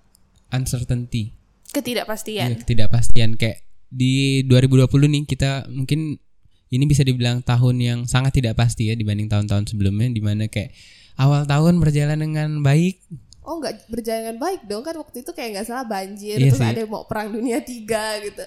uncertainty. 0.52 1.32
Ketidakpastian. 1.72 2.52
Iya, 2.52 2.56
ketidakpastian 2.60 3.40
kayak 3.40 3.64
di 3.88 4.44
2020 4.46 4.86
nih 5.10 5.24
kita 5.24 5.66
mungkin 5.72 6.20
ini 6.68 6.84
bisa 6.84 7.06
dibilang 7.06 7.40
tahun 7.40 7.76
yang 7.80 7.98
sangat 8.04 8.36
tidak 8.36 8.58
pasti 8.60 8.90
ya 8.90 8.94
dibanding 8.98 9.32
tahun-tahun 9.32 9.70
sebelumnya 9.70 10.12
di 10.12 10.20
mana 10.20 10.44
kayak 10.50 10.76
awal 11.18 11.46
tahun 11.46 11.78
berjalan 11.78 12.18
dengan 12.20 12.60
baik. 12.60 13.00
Oh 13.44 13.60
nggak 13.60 13.86
berjalan 13.86 14.20
dengan 14.24 14.38
baik 14.38 14.64
dong 14.64 14.80
kan 14.80 14.96
waktu 14.96 15.20
itu 15.20 15.30
kayak 15.30 15.50
nggak 15.54 15.66
salah 15.66 15.84
banjir 15.84 16.36
Iya 16.36 16.48
terus 16.48 16.58
sih. 16.58 16.66
ada 16.66 16.80
yang 16.80 16.90
mau 16.90 17.04
perang 17.04 17.28
dunia 17.28 17.60
tiga 17.60 18.16
gitu. 18.18 18.40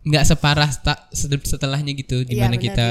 nggak 0.00 0.24
separah 0.26 0.70
setelahnya 1.44 1.92
gitu 1.92 2.24
di 2.24 2.34
Iya, 2.34 2.42
mana 2.42 2.56
benar 2.56 2.64
kita 2.64 2.86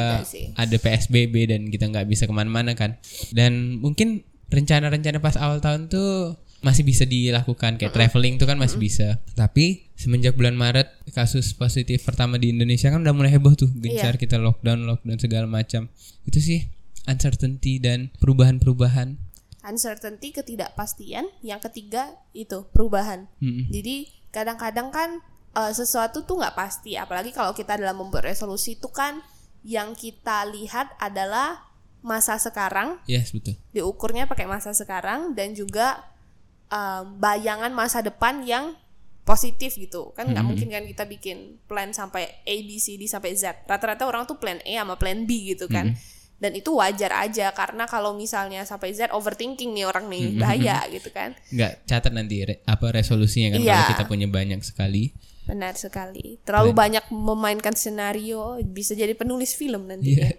ada 0.55 0.77
PSBB 0.77 1.35
dan 1.47 1.65
kita 1.65 1.85
nggak 1.85 2.05
bisa 2.05 2.23
ke 2.23 2.31
mana-mana 2.31 2.73
kan. 2.73 2.95
Dan 3.29 3.75
mungkin 3.75 4.21
rencana-rencana 4.47 5.17
pas 5.17 5.33
awal 5.35 5.57
tahun 5.57 5.89
tuh 5.89 6.37
masih 6.59 6.83
bisa 6.83 7.03
dilakukan 7.03 7.75
kayak 7.75 7.91
traveling 7.91 8.37
tuh 8.37 8.45
kan 8.45 8.55
masih 8.55 8.77
bisa. 8.77 9.17
Tapi 9.33 9.89
semenjak 9.95 10.35
bulan 10.35 10.53
Maret 10.53 10.85
kasus 11.09 11.51
positif 11.51 12.03
pertama 12.03 12.37
di 12.37 12.51
Indonesia 12.51 12.87
kan 12.87 13.01
udah 13.01 13.11
mulai 13.11 13.31
heboh 13.31 13.51
tuh 13.53 13.73
gencar 13.73 14.13
Iya. 14.13 14.21
kita 14.21 14.37
lockdown 14.37 14.85
lockdown 14.85 15.17
segala 15.17 15.45
macam. 15.45 15.89
Itu 16.23 16.37
sih 16.37 16.67
uncertainty 17.05 17.79
dan 17.79 18.13
perubahan-perubahan 18.19 19.28
Uncertainty 19.59 20.31
ketidakpastian, 20.31 21.27
yang 21.43 21.59
ketiga 21.59 22.15
itu 22.31 22.63
perubahan. 22.71 23.27
Mm-mm. 23.43 23.67
Jadi 23.67 24.07
kadang-kadang 24.31 24.87
kan 24.87 25.19
eh, 25.57 25.73
sesuatu 25.75 26.23
tuh 26.23 26.39
nggak 26.39 26.55
pasti, 26.55 26.95
apalagi 26.95 27.35
kalau 27.35 27.51
kita 27.51 27.75
dalam 27.75 27.99
membuat 27.99 28.31
resolusi 28.31 28.79
itu 28.79 28.87
kan 28.87 29.19
yang 29.67 29.91
kita 29.91 30.47
lihat 30.47 30.95
adalah 30.95 31.67
masa 31.99 32.39
sekarang, 32.39 33.03
yes 33.03 33.35
betul. 33.35 33.59
Diukurnya 33.75 34.23
pakai 34.31 34.47
masa 34.47 34.71
sekarang 34.71 35.35
dan 35.35 35.51
juga 35.51 36.07
eh, 36.71 37.03
bayangan 37.03 37.75
masa 37.75 37.99
depan 37.99 38.47
yang 38.47 38.79
positif 39.27 39.75
gitu. 39.77 40.15
Kan 40.17 40.33
nggak 40.33 40.41
mungkin 40.41 40.73
kan 40.73 40.87
kita 40.87 41.03
bikin 41.05 41.61
plan 41.69 41.93
sampai 41.93 42.41
A 42.47 42.55
B 42.65 42.81
C 42.81 42.97
D 42.97 43.05
sampai 43.05 43.35
Z. 43.37 43.67
Rata-rata 43.67 44.07
orang 44.07 44.25
tuh 44.25 44.39
plan 44.39 44.57
A 44.63 44.73
sama 44.81 44.95
plan 44.97 45.27
B 45.27 45.53
gitu 45.53 45.69
kan 45.69 45.93
dan 46.39 46.55
itu 46.55 46.72
wajar 46.72 47.12
aja 47.19 47.51
karena 47.51 47.84
kalau 47.84 48.15
misalnya 48.15 48.63
sampai 48.63 48.96
Z 48.96 49.12
overthinking 49.12 49.75
nih 49.75 49.86
orang 49.86 50.08
nih 50.08 50.39
bahaya 50.39 50.79
gitu 50.88 51.12
kan 51.12 51.36
nggak 51.51 51.84
catat 51.84 52.12
nanti 52.15 52.48
re- 52.48 52.63
apa 52.63 52.89
resolusinya 52.89 53.55
kan 53.55 53.60
Iya. 53.60 53.75
kalau 53.75 53.89
kita 53.93 54.03
punya 54.08 54.27
banyak 54.27 54.63
sekali 54.63 55.12
Benar 55.50 55.74
sekali. 55.74 56.38
Terlalu 56.46 56.77
banyak 56.77 57.10
memainkan 57.10 57.74
senario 57.74 58.62
bisa 58.62 58.93
jadi 58.93 59.17
penulis 59.17 59.58
film 59.58 59.89
nanti. 59.89 60.13
Iya. 60.13 60.38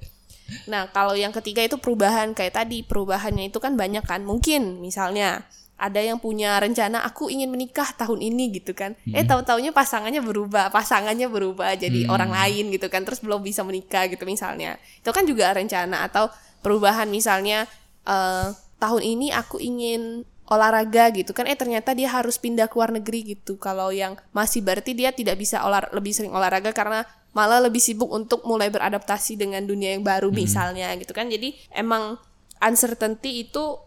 Nah, 0.70 0.86
kalau 0.94 1.18
yang 1.18 1.34
ketiga 1.34 1.66
itu 1.66 1.82
perubahan 1.82 2.30
kayak 2.30 2.54
tadi, 2.54 2.86
perubahannya 2.86 3.50
itu 3.50 3.58
kan 3.58 3.74
banyak 3.74 4.06
kan. 4.06 4.22
Mungkin 4.22 4.78
misalnya 4.78 5.50
ada 5.80 5.96
yang 5.96 6.20
punya 6.20 6.60
rencana 6.60 7.00
aku 7.08 7.32
ingin 7.32 7.48
menikah 7.48 7.88
tahun 7.96 8.20
ini 8.20 8.60
gitu 8.60 8.76
kan. 8.76 8.92
Eh 9.08 9.24
tahu-taunya 9.24 9.72
pasangannya 9.72 10.20
berubah, 10.20 10.68
pasangannya 10.68 11.32
berubah 11.32 11.72
jadi 11.80 12.04
orang 12.12 12.30
lain 12.30 12.68
gitu 12.68 12.92
kan. 12.92 13.02
Terus 13.08 13.24
belum 13.24 13.40
bisa 13.40 13.64
menikah 13.64 14.06
gitu 14.12 14.28
misalnya. 14.28 14.76
Itu 15.00 15.10
kan 15.16 15.24
juga 15.24 15.56
rencana 15.56 16.04
atau 16.04 16.28
perubahan 16.60 17.08
misalnya 17.08 17.64
eh 18.04 18.52
tahun 18.80 19.02
ini 19.04 19.28
aku 19.36 19.60
ingin 19.60 20.24
olahraga 20.50 21.14
gitu 21.14 21.30
kan 21.30 21.46
eh 21.46 21.54
ternyata 21.54 21.94
dia 21.94 22.10
harus 22.10 22.34
pindah 22.34 22.66
ke 22.66 22.74
luar 22.74 22.90
negeri 22.90 23.38
gitu 23.38 23.54
kalau 23.60 23.94
yang 23.94 24.18
masih 24.34 24.64
berarti 24.64 24.98
dia 24.98 25.14
tidak 25.14 25.38
bisa 25.38 25.62
olah 25.62 25.86
lebih 25.94 26.10
sering 26.10 26.34
olahraga 26.34 26.74
karena 26.74 27.06
malah 27.30 27.62
lebih 27.62 27.78
sibuk 27.78 28.10
untuk 28.10 28.42
mulai 28.42 28.66
beradaptasi 28.66 29.38
dengan 29.38 29.62
dunia 29.62 29.94
yang 29.94 30.02
baru 30.02 30.34
misalnya 30.34 30.90
gitu 30.98 31.14
kan 31.14 31.30
jadi 31.30 31.54
emang 31.70 32.18
uncertainty 32.58 33.46
itu 33.46 33.78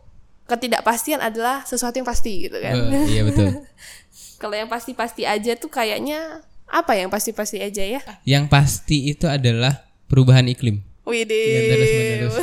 ketidakpastian 0.46 1.20
adalah 1.20 1.64
sesuatu 1.64 1.96
yang 1.96 2.08
pasti 2.08 2.48
gitu 2.48 2.58
kan 2.60 2.76
Eh, 2.92 3.06
iya 3.10 3.22
betul 3.24 3.64
kalau 4.42 4.56
yang 4.56 4.68
pasti-pasti 4.68 5.24
aja 5.24 5.56
tuh 5.56 5.68
kayaknya 5.68 6.44
apa 6.68 6.98
yang 6.98 7.08
pasti-pasti 7.08 7.62
aja 7.62 7.84
ya 7.86 8.02
Yang 8.26 8.46
pasti 8.50 9.08
itu 9.08 9.30
adalah 9.30 9.86
perubahan 10.10 10.46
iklim. 10.46 10.82
Widih. 11.04 11.36
Yang 11.36 11.66
terus-menerus. 11.68 12.36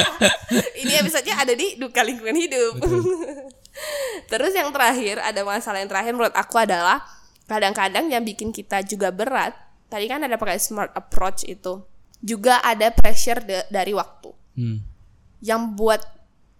Ini 0.82 0.92
episode-nya 1.02 1.34
ada 1.36 1.52
di 1.52 1.74
duka 1.74 2.00
lingkungan 2.00 2.36
hidup. 2.38 2.78
Terus 4.30 4.52
yang 4.54 4.70
terakhir 4.70 5.18
ada 5.18 5.42
masalah 5.42 5.82
yang 5.82 5.90
terakhir 5.90 6.12
menurut 6.14 6.32
aku 6.32 6.62
adalah 6.62 7.02
kadang-kadang 7.44 8.06
yang 8.06 8.22
bikin 8.22 8.54
kita 8.54 8.80
juga 8.82 9.10
berat. 9.10 9.56
Tadi 9.90 10.06
kan 10.06 10.22
ada 10.22 10.38
pakai 10.38 10.62
smart 10.62 10.94
approach 10.94 11.42
itu. 11.44 11.82
Juga 12.22 12.62
ada 12.62 12.88
pressure 12.94 13.42
da- 13.42 13.66
dari 13.66 13.92
waktu. 13.92 14.30
Hmm. 14.54 14.78
Yang 15.42 15.62
buat 15.74 16.00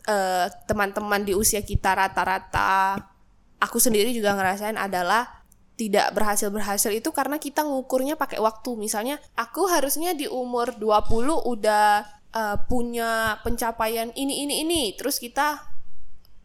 eh, 0.07 0.47
teman-teman 0.67 1.23
di 1.23 1.35
usia 1.35 1.63
kita 1.63 1.95
rata-rata 1.95 2.99
aku 3.63 3.79
sendiri 3.79 4.11
juga 4.11 4.35
ngerasain 4.35 4.75
adalah 4.75 5.43
tidak 5.79 6.13
berhasil-berhasil 6.15 6.91
itu 6.91 7.11
karena 7.15 7.39
kita 7.39 7.63
ngukurnya 7.63 8.19
pakai 8.19 8.43
waktu. 8.43 8.75
Misalnya 8.75 9.23
aku 9.39 9.71
harusnya 9.71 10.13
di 10.13 10.27
umur 10.27 10.75
20 10.77 11.47
udah 11.47 12.07
eh, 12.35 12.59
punya 12.67 13.39
pencapaian 13.47 14.11
ini 14.19 14.47
ini 14.47 14.55
ini. 14.67 14.83
Terus 14.99 15.23
kita 15.23 15.63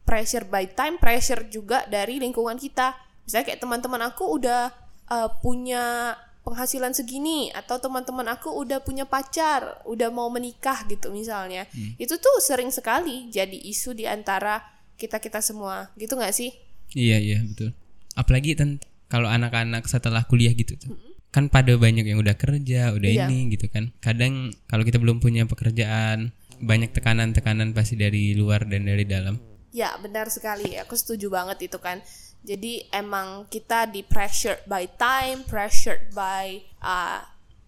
pressure 0.08 0.48
by 0.48 0.72
time, 0.72 1.02
pressure 1.02 1.50
juga 1.50 1.84
dari 1.90 2.22
lingkungan 2.22 2.56
kita. 2.56 2.96
Misalnya 3.28 3.46
kayak 3.52 3.62
teman-teman 3.62 4.02
aku 4.08 4.38
udah 4.38 4.72
eh, 5.12 5.30
punya 5.42 6.16
penghasilan 6.48 6.96
segini 6.96 7.52
atau 7.52 7.76
teman-teman 7.76 8.24
aku 8.32 8.48
udah 8.56 8.80
punya 8.80 9.04
pacar, 9.04 9.84
udah 9.84 10.08
mau 10.08 10.32
menikah 10.32 10.88
gitu 10.88 11.12
misalnya. 11.12 11.68
Itu 12.00 12.16
tuh 12.16 12.40
sering 12.40 12.72
sekali 12.72 13.28
jadi 13.28 13.60
isu 13.68 13.92
di 13.92 14.08
antara 14.08 14.64
kita-kita 14.96 15.44
semua. 15.44 15.92
Gitu 16.00 16.16
nggak 16.16 16.32
sih? 16.32 16.56
Iya 16.96 17.20
iya 17.20 17.44
betul. 17.44 17.76
Apalagi 18.16 18.56
ten- 18.56 18.80
kalau 19.12 19.28
anak-anak 19.28 19.84
setelah 19.92 20.24
kuliah 20.24 20.56
gitu 20.56 20.80
tuh. 20.80 20.96
Kan 21.28 21.52
pada 21.52 21.76
banyak 21.76 22.08
yang 22.08 22.24
udah 22.24 22.40
kerja, 22.40 22.96
udah 22.96 23.10
Iya. 23.12 23.28
ini 23.28 23.52
gitu 23.52 23.68
kan. 23.68 23.92
Kadang 24.00 24.56
kalau 24.72 24.88
kita 24.88 24.96
belum 25.04 25.20
punya 25.20 25.44
pekerjaan, 25.44 26.32
banyak 26.64 26.96
tekanan-tekanan 26.96 27.76
pasti 27.76 28.00
dari 28.00 28.32
luar 28.34 28.64
dan 28.66 28.88
dari 28.88 29.04
dalam. 29.04 29.36
Ya, 29.76 29.94
benar 30.00 30.32
sekali. 30.32 30.80
Aku 30.80 30.96
setuju 30.96 31.28
banget 31.30 31.70
itu 31.70 31.78
kan. 31.78 32.00
Jadi 32.48 32.88
emang 32.96 33.44
kita 33.52 33.92
di 33.92 34.08
pressured 34.08 34.64
by 34.64 34.88
time, 34.96 35.44
pressured 35.44 36.16
by 36.16 36.64
uh, 36.80 37.20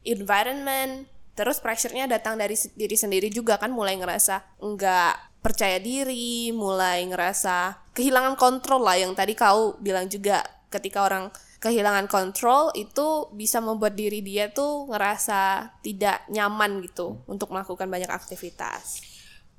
environment, 0.08 1.04
terus 1.36 1.60
pressure-nya 1.60 2.08
datang 2.08 2.40
dari 2.40 2.56
diri 2.56 2.96
sendiri 2.96 3.28
juga 3.28 3.60
kan 3.60 3.76
mulai 3.76 4.00
ngerasa 4.00 4.56
nggak 4.64 5.44
percaya 5.44 5.84
diri, 5.84 6.56
mulai 6.56 7.04
ngerasa 7.12 7.92
kehilangan 7.92 8.40
kontrol 8.40 8.80
lah 8.80 8.96
yang 8.96 9.12
tadi 9.12 9.36
kau 9.36 9.76
bilang 9.84 10.08
juga 10.08 10.48
ketika 10.72 11.04
orang 11.04 11.28
kehilangan 11.60 12.08
kontrol 12.08 12.72
itu 12.72 13.28
bisa 13.36 13.60
membuat 13.60 14.00
diri 14.00 14.24
dia 14.24 14.48
tuh 14.48 14.88
ngerasa 14.88 15.76
tidak 15.84 16.24
nyaman 16.32 16.80
gitu 16.88 17.20
untuk 17.28 17.52
melakukan 17.52 17.92
banyak 17.92 18.08
aktivitas. 18.08 19.04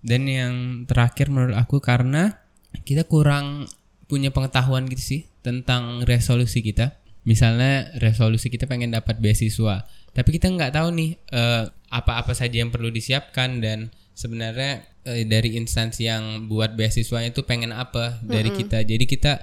Dan 0.00 0.24
yang 0.24 0.54
terakhir 0.88 1.28
menurut 1.28 1.60
aku 1.60 1.76
karena 1.76 2.40
kita 2.88 3.04
kurang 3.04 3.68
punya 4.10 4.34
pengetahuan 4.34 4.90
gitu 4.90 5.00
sih 5.00 5.20
tentang 5.46 6.02
resolusi 6.02 6.60
kita. 6.60 6.98
Misalnya 7.22 7.94
resolusi 8.02 8.50
kita 8.50 8.66
pengen 8.66 8.90
dapat 8.90 9.22
beasiswa, 9.22 9.86
tapi 10.16 10.34
kita 10.34 10.50
nggak 10.50 10.74
tahu 10.74 10.88
nih 10.90 11.10
eh, 11.30 11.64
apa-apa 11.92 12.34
saja 12.34 12.58
yang 12.64 12.74
perlu 12.74 12.90
disiapkan 12.90 13.62
dan 13.62 13.94
sebenarnya 14.16 14.82
eh, 15.06 15.22
dari 15.28 15.54
instansi 15.54 16.08
yang 16.10 16.48
buat 16.50 16.74
beasiswanya 16.74 17.30
itu 17.30 17.46
pengen 17.46 17.70
apa 17.70 18.18
dari 18.24 18.50
kita. 18.50 18.82
Jadi 18.82 19.04
kita 19.06 19.38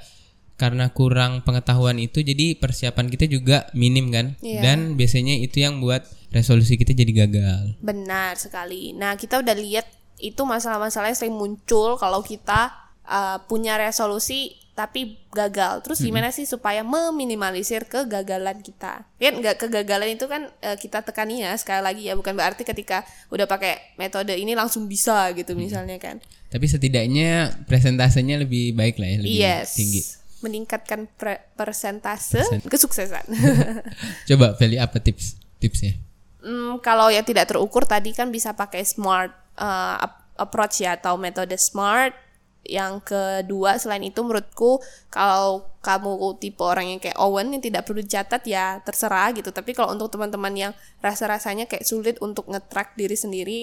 karena 0.57 0.89
kurang 0.89 1.45
pengetahuan 1.45 2.01
itu 2.01 2.25
jadi 2.25 2.57
persiapan 2.57 3.13
kita 3.13 3.29
juga 3.29 3.69
minim 3.77 4.09
kan 4.09 4.33
Iya. 4.41 4.65
dan 4.65 4.97
biasanya 4.97 5.37
itu 5.37 5.61
yang 5.61 5.77
buat 5.77 6.01
resolusi 6.33 6.81
kita 6.81 6.97
jadi 6.97 7.29
gagal. 7.29 7.77
Benar 7.79 8.41
sekali. 8.41 8.91
Nah, 8.97 9.13
kita 9.15 9.37
udah 9.37 9.53
lihat 9.53 9.85
itu 10.17 10.41
masalah-masalah 10.41 11.13
yang 11.13 11.19
sering 11.19 11.37
muncul 11.37 11.93
kalau 12.01 12.25
kita 12.25 12.86
uh, 13.07 13.41
punya 13.47 13.79
resolusi 13.79 14.53
tapi 14.77 15.17
gagal. 15.33 15.81
Terus 15.81 16.05
gimana 16.05 16.29
sih 16.29 16.45
supaya 16.45 16.85
meminimalisir 16.85 17.89
kegagalan 17.89 18.61
kita? 18.61 19.09
Kan 19.17 19.33
nggak 19.41 19.65
kegagalan 19.65 20.13
itu 20.13 20.29
kan 20.29 20.53
uh, 20.61 20.77
kita 20.77 21.01
tekani 21.01 21.41
ya 21.41 21.57
sekali 21.57 21.81
lagi 21.81 22.05
ya 22.05 22.13
bukan 22.13 22.37
berarti 22.37 22.61
ketika 22.61 23.01
udah 23.33 23.49
pakai 23.49 23.97
metode 23.97 24.37
ini 24.37 24.53
langsung 24.53 24.85
bisa 24.85 25.33
gitu 25.33 25.57
misalnya 25.57 25.97
kan. 25.97 26.21
Tapi 26.53 26.69
setidaknya 26.69 27.65
presentasenya 27.65 28.37
lebih 28.45 28.77
baik 28.77 29.01
lah 29.01 29.09
ya, 29.09 29.17
lebih 29.17 29.41
yes. 29.41 29.69
tinggi. 29.81 30.01
Meningkatkan 30.45 31.09
pre- 31.17 31.41
persentase 31.57 32.45
kesuksesan. 32.69 33.25
Coba 34.29 34.53
Feli 34.61 34.77
apa 34.77 35.01
tips 35.01 35.41
tipsnya? 35.57 35.97
Hmm, 36.37 36.77
kalau 36.85 37.09
yang 37.09 37.25
tidak 37.25 37.49
terukur 37.49 37.81
tadi 37.89 38.13
kan 38.13 38.29
bisa 38.29 38.53
pakai 38.53 38.85
smart 38.85 39.33
uh, 39.57 40.05
ap- 40.05 40.29
approach 40.37 40.85
ya 40.85 41.01
atau 41.01 41.17
metode 41.17 41.57
smart. 41.57 42.13
Yang 42.67 43.07
kedua 43.07 43.79
selain 43.79 44.03
itu 44.03 44.19
menurutku 44.21 44.83
kalau 45.07 45.71
kamu 45.79 46.35
tipe 46.43 46.59
orang 46.59 46.91
yang 46.91 46.99
kayak 46.99 47.15
Owen 47.17 47.55
yang 47.55 47.63
tidak 47.63 47.87
perlu 47.87 48.03
dicatat 48.03 48.43
ya 48.43 48.83
terserah 48.83 49.31
gitu. 49.31 49.55
Tapi 49.55 49.71
kalau 49.71 49.95
untuk 49.95 50.11
teman-teman 50.11 50.51
yang 50.51 50.71
rasa-rasanya 50.99 51.71
kayak 51.71 51.87
sulit 51.87 52.19
untuk 52.19 52.51
nge-track 52.51 52.99
diri 52.99 53.15
sendiri, 53.15 53.61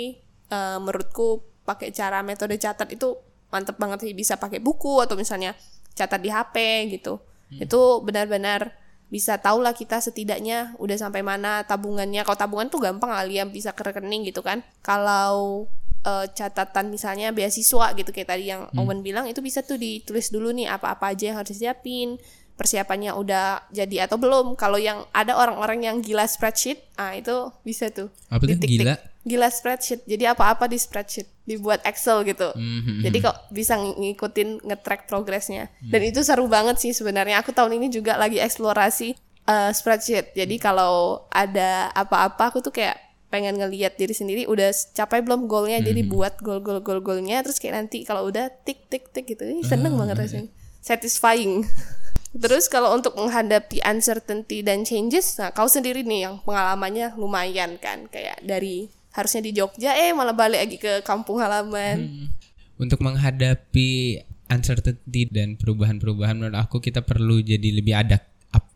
uh, 0.48 0.80
menurutku 0.80 1.44
pakai 1.68 1.92
cara 1.92 2.24
metode 2.24 2.56
catat 2.56 2.88
itu 2.92 3.16
mantep 3.52 3.76
banget 3.78 4.08
sih 4.08 4.12
bisa 4.16 4.40
pakai 4.40 4.58
buku 4.58 4.98
atau 5.04 5.14
misalnya 5.14 5.52
catat 5.94 6.20
di 6.24 6.32
HP 6.32 6.56
gitu. 6.96 7.20
Itu 7.54 8.02
benar-benar 8.02 8.74
bisa 9.12 9.38
tahu 9.38 9.62
lah 9.62 9.76
kita 9.76 10.02
setidaknya 10.02 10.74
udah 10.82 10.96
sampai 10.98 11.22
mana 11.22 11.62
tabungannya. 11.62 12.26
Kalau 12.26 12.34
tabungan 12.34 12.66
tuh 12.66 12.82
gampang 12.82 13.14
kali 13.14 13.38
ya 13.38 13.46
bisa 13.46 13.70
ke 13.70 13.86
rekening 13.86 14.26
gitu 14.26 14.42
kan. 14.42 14.66
Kalau 14.82 15.68
uh, 16.04 16.26
catatan 16.30 16.92
misalnya 16.92 17.32
beasiswa 17.34 17.96
gitu 17.96 18.10
kayak 18.14 18.28
tadi 18.30 18.52
yang 18.52 18.68
hmm. 18.70 18.78
Owen 18.78 19.00
bilang 19.00 19.26
itu 19.26 19.40
bisa 19.40 19.64
tuh 19.64 19.80
ditulis 19.80 20.30
dulu 20.30 20.52
nih 20.52 20.70
apa-apa 20.70 21.16
aja 21.16 21.32
yang 21.32 21.36
harus 21.40 21.56
disiapin 21.56 22.20
persiapannya 22.54 23.10
udah 23.14 23.66
jadi 23.74 24.06
atau 24.06 24.16
belum. 24.18 24.54
Kalau 24.54 24.78
yang 24.78 25.02
ada 25.10 25.34
orang-orang 25.34 25.90
yang 25.90 25.96
gila 25.98 26.24
spreadsheet, 26.24 26.78
ah 26.94 27.14
itu 27.14 27.50
bisa 27.66 27.90
tuh. 27.90 28.10
Apa 28.30 28.46
tuh 28.46 28.58
gila? 28.62 28.94
Gila 29.26 29.48
spreadsheet. 29.50 30.06
Jadi 30.06 30.24
apa-apa 30.30 30.70
di 30.70 30.78
spreadsheet, 30.78 31.26
dibuat 31.42 31.82
Excel 31.82 32.22
gitu. 32.28 32.54
Mm-hmm. 32.54 32.98
Jadi 33.02 33.16
kok 33.18 33.36
bisa 33.50 33.74
ngikutin 33.74 34.48
nge-track 34.70 35.10
progresnya. 35.10 35.72
Mm. 35.82 35.90
Dan 35.90 36.00
itu 36.06 36.20
seru 36.22 36.46
banget 36.46 36.78
sih 36.78 36.94
sebenarnya. 36.94 37.42
Aku 37.42 37.50
tahun 37.50 37.74
ini 37.74 37.90
juga 37.90 38.14
lagi 38.14 38.38
eksplorasi 38.38 39.18
uh, 39.50 39.70
spreadsheet. 39.74 40.36
Jadi 40.36 40.56
kalau 40.60 41.26
ada 41.32 41.90
apa-apa 41.90 42.54
aku 42.54 42.62
tuh 42.62 42.70
kayak 42.70 43.03
pengen 43.34 43.58
ngeliat 43.58 43.98
diri 43.98 44.14
sendiri 44.14 44.46
udah 44.46 44.70
capai 44.94 45.18
belum 45.18 45.50
goalnya 45.50 45.82
mm-hmm. 45.82 45.90
jadi 45.90 46.02
buat 46.06 46.34
goal 46.38 46.62
goal 46.62 46.78
goal 46.78 47.02
goalnya 47.02 47.42
terus 47.42 47.58
kayak 47.58 47.82
nanti 47.82 48.06
kalau 48.06 48.30
udah 48.30 48.46
tik 48.62 48.86
tik 48.86 49.10
tik 49.10 49.26
gitu 49.26 49.42
Ih, 49.42 49.66
seneng 49.66 49.98
oh, 49.98 50.06
banget 50.06 50.22
rasanya. 50.22 50.50
Satisfying. 50.78 51.66
Terus 52.34 52.66
kalau 52.66 52.90
untuk 52.92 53.14
menghadapi 53.14 53.78
uncertainty 53.86 54.62
dan 54.62 54.82
changes 54.82 55.38
nah 55.38 55.54
kau 55.54 55.70
sendiri 55.70 56.02
nih 56.02 56.30
yang 56.30 56.34
pengalamannya 56.42 57.14
lumayan 57.14 57.78
kan 57.78 58.10
kayak 58.10 58.42
dari 58.42 58.90
harusnya 59.14 59.42
di 59.42 59.54
Jogja 59.54 59.94
eh 59.94 60.10
malah 60.10 60.34
balik 60.34 60.60
lagi 60.66 60.76
ke 60.78 60.92
kampung 61.06 61.38
halaman. 61.38 61.98
Hmm. 62.10 62.26
untuk 62.74 63.06
menghadapi 63.06 64.18
uncertainty 64.50 65.30
dan 65.30 65.54
perubahan-perubahan 65.54 66.34
menurut 66.34 66.58
aku 66.58 66.82
kita 66.82 67.06
perlu 67.06 67.38
jadi 67.38 67.70
lebih 67.70 67.94
adap 67.94 68.26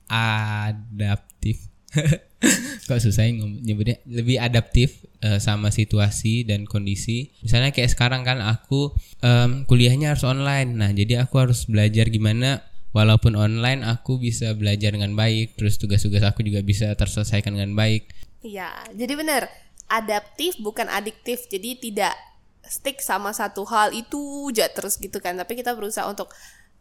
adaptif 0.09 1.68
kok 2.89 3.01
susah 3.01 3.25
ya 3.25 3.33
nyebutnya? 3.41 4.01
Lebih 4.05 4.37
adaptif 4.39 5.05
uh, 5.25 5.41
sama 5.41 5.73
situasi 5.73 6.45
dan 6.45 6.69
kondisi. 6.69 7.33
Misalnya 7.41 7.73
kayak 7.73 7.93
sekarang 7.93 8.23
kan 8.23 8.45
aku 8.45 8.93
um, 9.25 9.65
kuliahnya 9.65 10.15
harus 10.15 10.25
online. 10.25 10.77
Nah 10.77 10.91
jadi 10.93 11.25
aku 11.25 11.41
harus 11.41 11.65
belajar 11.65 12.09
gimana 12.13 12.63
walaupun 12.93 13.37
online 13.37 13.85
aku 13.85 14.17
bisa 14.17 14.57
belajar 14.57 14.97
dengan 14.97 15.13
baik 15.13 15.61
terus 15.61 15.77
tugas-tugas 15.77 16.25
aku 16.25 16.41
juga 16.41 16.65
bisa 16.65 16.93
terselesaikan 16.93 17.57
dengan 17.57 17.73
baik. 17.77 18.13
Iya 18.45 18.71
jadi 18.95 19.13
benar 19.17 19.43
adaptif 19.89 20.61
bukan 20.61 20.87
adiktif. 20.93 21.49
Jadi 21.49 21.81
tidak 21.91 22.15
stick 22.69 23.01
sama 23.01 23.33
satu 23.33 23.65
hal 23.65 23.97
itu 23.97 24.53
aja 24.53 24.69
terus 24.69 25.01
gitu 25.01 25.19
kan. 25.19 25.35
Tapi 25.41 25.57
kita 25.57 25.73
berusaha 25.73 26.05
untuk 26.05 26.29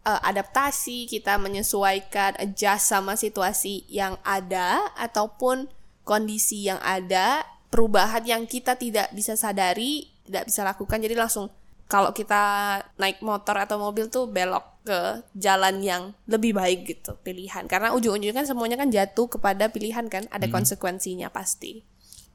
uh, 0.07 0.21
adaptasi 0.23 1.11
kita 1.11 1.35
menyesuaikan 1.35 2.39
adjust 2.39 2.87
sama 2.87 3.19
situasi 3.19 3.83
yang 3.91 4.15
ada 4.23 4.79
ataupun 4.95 5.67
kondisi 6.07 6.71
yang 6.71 6.79
ada 6.79 7.43
perubahan 7.67 8.23
yang 8.23 8.47
kita 8.47 8.79
tidak 8.79 9.11
bisa 9.11 9.35
sadari 9.35 10.07
tidak 10.23 10.47
bisa 10.47 10.63
lakukan. 10.63 11.03
Jadi 11.03 11.15
langsung 11.19 11.51
kalau 11.87 12.11
kita 12.15 12.43
naik 12.99 13.19
motor 13.23 13.59
atau 13.59 13.79
mobil 13.79 14.07
tuh 14.11 14.27
belok 14.27 14.83
ke 14.87 14.99
jalan 15.35 15.83
yang 15.83 16.15
lebih 16.27 16.55
baik 16.55 16.87
gitu 16.87 17.19
pilihan. 17.23 17.67
Karena 17.67 17.91
ujung-ujungnya 17.91 18.35
kan 18.35 18.47
semuanya 18.47 18.79
kan 18.79 18.87
jatuh 18.87 19.27
kepada 19.27 19.67
pilihan 19.67 20.07
kan 20.07 20.27
ada 20.31 20.47
hmm. 20.47 20.55
konsekuensinya 20.55 21.27
pasti 21.31 21.83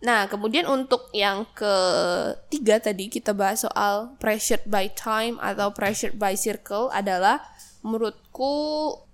Nah, 0.03 0.27
kemudian 0.27 0.67
untuk 0.67 1.09
yang 1.15 1.47
ketiga 1.55 2.83
tadi 2.83 3.07
kita 3.07 3.31
bahas 3.31 3.63
soal 3.63 4.19
pressured 4.19 4.67
by 4.67 4.91
time 4.91 5.39
atau 5.39 5.71
pressured 5.71 6.19
by 6.19 6.35
circle 6.35 6.91
adalah 6.91 7.39
menurutku 7.87 8.55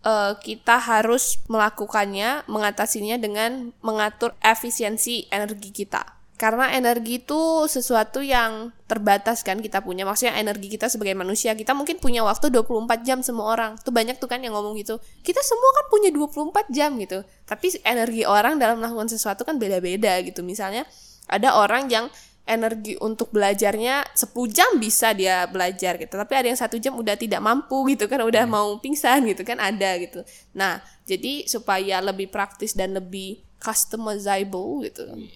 uh, 0.04 0.36
kita 0.40 0.80
harus 0.80 1.40
melakukannya, 1.48 2.44
mengatasinya 2.48 3.20
dengan 3.20 3.76
mengatur 3.84 4.32
efisiensi 4.40 5.28
energi 5.28 5.72
kita 5.72 6.17
karena 6.38 6.70
energi 6.70 7.18
itu 7.18 7.66
sesuatu 7.66 8.22
yang 8.22 8.70
terbatas 8.86 9.42
kan 9.42 9.58
kita 9.58 9.82
punya. 9.82 10.06
Maksudnya 10.06 10.38
energi 10.38 10.70
kita 10.70 10.86
sebagai 10.86 11.18
manusia 11.18 11.50
kita 11.58 11.74
mungkin 11.74 11.98
punya 11.98 12.22
waktu 12.22 12.54
24 12.54 13.02
jam 13.02 13.18
semua 13.26 13.58
orang. 13.58 13.74
Tuh 13.82 13.90
banyak 13.90 14.22
tuh 14.22 14.30
kan 14.30 14.38
yang 14.38 14.54
ngomong 14.54 14.78
gitu. 14.78 15.02
Kita 15.26 15.42
semua 15.42 15.70
kan 15.74 15.84
punya 15.90 16.14
24 16.14 16.70
jam 16.70 16.94
gitu. 17.02 17.26
Tapi 17.42 17.82
energi 17.82 18.22
orang 18.22 18.54
dalam 18.62 18.78
melakukan 18.78 19.10
sesuatu 19.10 19.42
kan 19.42 19.58
beda-beda 19.58 20.14
gitu. 20.22 20.46
Misalnya 20.46 20.86
ada 21.26 21.58
orang 21.58 21.90
yang 21.90 22.06
energi 22.46 22.94
untuk 23.02 23.34
belajarnya 23.34 24.14
10 24.14 24.32
jam 24.54 24.70
bisa 24.78 25.10
dia 25.18 25.42
belajar 25.50 25.98
gitu. 25.98 26.14
Tapi 26.14 26.32
ada 26.38 26.46
yang 26.54 26.56
satu 26.62 26.78
jam 26.78 26.94
udah 26.94 27.18
tidak 27.18 27.42
mampu 27.42 27.82
gitu 27.90 28.06
kan 28.06 28.22
udah 28.22 28.46
hmm. 28.46 28.54
mau 28.54 28.78
pingsan 28.78 29.26
gitu 29.26 29.42
kan 29.42 29.58
ada 29.58 29.98
gitu. 29.98 30.22
Nah 30.54 30.86
jadi 31.02 31.50
supaya 31.50 31.98
lebih 31.98 32.30
praktis 32.30 32.78
dan 32.78 32.94
lebih 32.94 33.42
customizable 33.58 34.86
gitu. 34.86 35.02
Uh, 35.02 35.26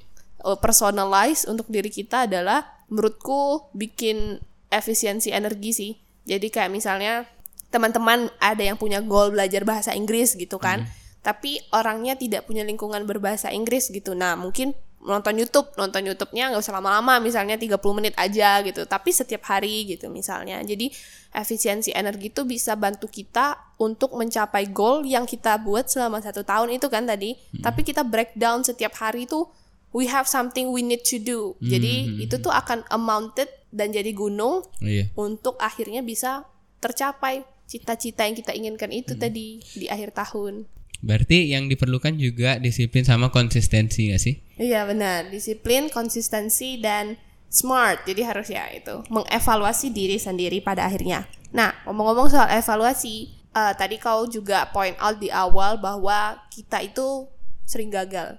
personalize 0.61 1.47
untuk 1.47 1.71
diri 1.71 1.89
kita 1.89 2.27
adalah 2.27 2.67
menurutku 2.91 3.73
bikin 3.73 4.43
efisiensi 4.69 5.33
energi 5.33 5.71
sih. 5.73 5.93
Jadi 6.29 6.49
kayak 6.53 6.71
misalnya 6.71 7.27
teman-teman 7.73 8.29
ada 8.37 8.61
yang 8.61 8.77
punya 8.77 9.01
goal 9.01 9.33
belajar 9.33 9.65
bahasa 9.65 9.97
Inggris 9.97 10.37
gitu 10.37 10.61
kan. 10.61 10.85
Hmm. 10.85 10.91
Tapi 11.25 11.63
orangnya 11.73 12.19
tidak 12.19 12.45
punya 12.45 12.67
lingkungan 12.67 13.07
berbahasa 13.09 13.49
Inggris 13.55 13.89
gitu. 13.89 14.13
Nah, 14.13 14.35
mungkin 14.35 14.75
nonton 15.03 15.35
YouTube, 15.35 15.71
nonton 15.75 16.03
YouTube-nya 16.07 16.51
nggak 16.55 16.63
usah 16.63 16.79
lama-lama, 16.79 17.19
misalnya 17.19 17.59
30 17.59 17.79
menit 17.95 18.15
aja 18.19 18.59
gitu. 18.63 18.87
Tapi 18.87 19.11
setiap 19.15 19.47
hari 19.47 19.87
gitu 19.87 20.11
misalnya. 20.11 20.59
Jadi 20.63 20.91
efisiensi 21.33 21.95
energi 21.95 22.29
itu 22.29 22.43
bisa 22.45 22.75
bantu 22.75 23.07
kita 23.07 23.57
untuk 23.81 24.15
mencapai 24.19 24.69
goal 24.71 25.07
yang 25.07 25.25
kita 25.25 25.59
buat 25.63 25.89
selama 25.89 26.21
satu 26.21 26.43
tahun 26.43 26.75
itu 26.77 26.87
kan 26.91 27.07
tadi. 27.07 27.35
Hmm. 27.35 27.71
Tapi 27.71 27.81
kita 27.87 28.03
breakdown 28.03 28.67
setiap 28.67 28.99
hari 28.99 29.25
tuh 29.31 29.47
we 29.93 30.09
have 30.09 30.27
something 30.27 30.73
we 30.73 30.81
need 30.81 31.05
to 31.05 31.21
do. 31.21 31.55
Hmm. 31.61 31.69
Jadi 31.69 31.95
hmm, 32.09 32.25
itu 32.25 32.37
hmm. 32.37 32.45
tuh 32.45 32.53
akan 32.53 32.85
amounted 32.89 33.49
dan 33.73 33.93
jadi 33.93 34.13
gunung 34.13 34.65
iya. 34.85 35.09
untuk 35.17 35.57
akhirnya 35.61 36.05
bisa 36.05 36.45
tercapai 36.83 37.45
cita-cita 37.65 38.29
yang 38.29 38.37
kita 38.37 38.53
inginkan 38.53 38.91
itu 38.93 39.17
hmm. 39.17 39.21
tadi 39.23 39.47
di 39.77 39.87
akhir 39.89 40.13
tahun. 40.13 40.69
Berarti 41.03 41.51
yang 41.51 41.67
diperlukan 41.67 42.15
juga 42.15 42.63
disiplin 42.63 43.03
sama 43.03 43.35
konsistensi 43.35 44.15
gak 44.15 44.23
sih? 44.23 44.39
Iya 44.55 44.87
benar, 44.87 45.35
disiplin, 45.35 45.91
konsistensi 45.91 46.79
dan 46.79 47.19
smart. 47.51 48.07
Jadi 48.07 48.23
harus 48.23 48.47
ya 48.47 48.71
itu 48.71 49.03
mengevaluasi 49.11 49.91
diri 49.91 50.23
sendiri 50.23 50.63
pada 50.63 50.87
akhirnya. 50.87 51.27
Nah, 51.51 51.75
ngomong-ngomong 51.85 52.31
soal 52.31 52.49
evaluasi, 52.55 53.35
uh, 53.51 53.75
tadi 53.75 53.99
kau 53.99 54.31
juga 54.31 54.71
point 54.71 54.95
out 55.03 55.19
di 55.19 55.27
awal 55.29 55.83
bahwa 55.83 56.39
kita 56.55 56.87
itu 56.87 57.27
sering 57.67 57.91
gagal. 57.91 58.39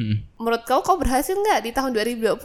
Hmm. 0.00 0.24
Menurut 0.40 0.64
kau 0.64 0.80
kau 0.80 0.96
berhasil 0.96 1.36
nggak 1.36 1.60
di 1.68 1.70
tahun 1.76 1.92
2020? 1.92 2.40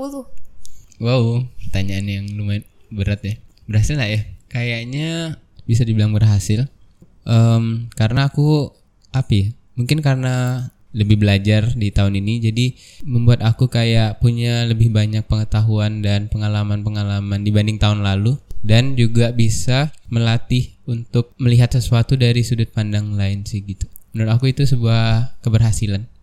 Wow, 1.00 1.48
pertanyaan 1.63 2.04
yang 2.04 2.26
lumayan 2.36 2.68
berat 2.91 3.24
ya. 3.24 3.39
Berhasil 3.63 3.96
nggak 3.96 4.12
ya? 4.12 4.22
Kayaknya 4.52 5.39
bisa 5.63 5.88
dibilang 5.88 6.12
berhasil. 6.12 6.68
Um, 7.24 7.88
karena 7.96 8.28
aku 8.28 8.76
api, 9.15 9.39
ya? 9.39 9.48
Mungkin 9.80 10.04
karena 10.04 10.68
lebih 10.96 11.20
belajar 11.20 11.76
di 11.76 11.91
tahun 11.91 12.20
ini 12.20 12.44
jadi 12.52 12.65
membuat 13.04 13.44
aku 13.44 13.68
kayak 13.68 14.24
punya 14.24 14.63
lebih 14.63 14.91
banyak 14.91 15.28
pengetahuan 15.28 16.00
dan 16.00 16.32
pengalaman-pengalaman 16.32 17.44
dibanding 17.44 17.80
tahun 17.80 18.04
lalu 18.04 18.39
dan 18.63 18.96
juga 18.96 19.36
bisa 19.36 19.91
melatih 20.08 20.76
untuk 20.88 21.36
melihat 21.36 21.72
sesuatu 21.72 22.15
dari 22.15 22.44
sudut 22.48 22.72
pandang 22.72 23.15
lain 23.15 23.44
sih 23.44 23.63
gitu. 23.63 23.88
Menurut 24.15 24.39
aku 24.39 24.56
itu 24.56 24.63
sebuah 24.63 25.36
keberhasilan. 25.44 26.14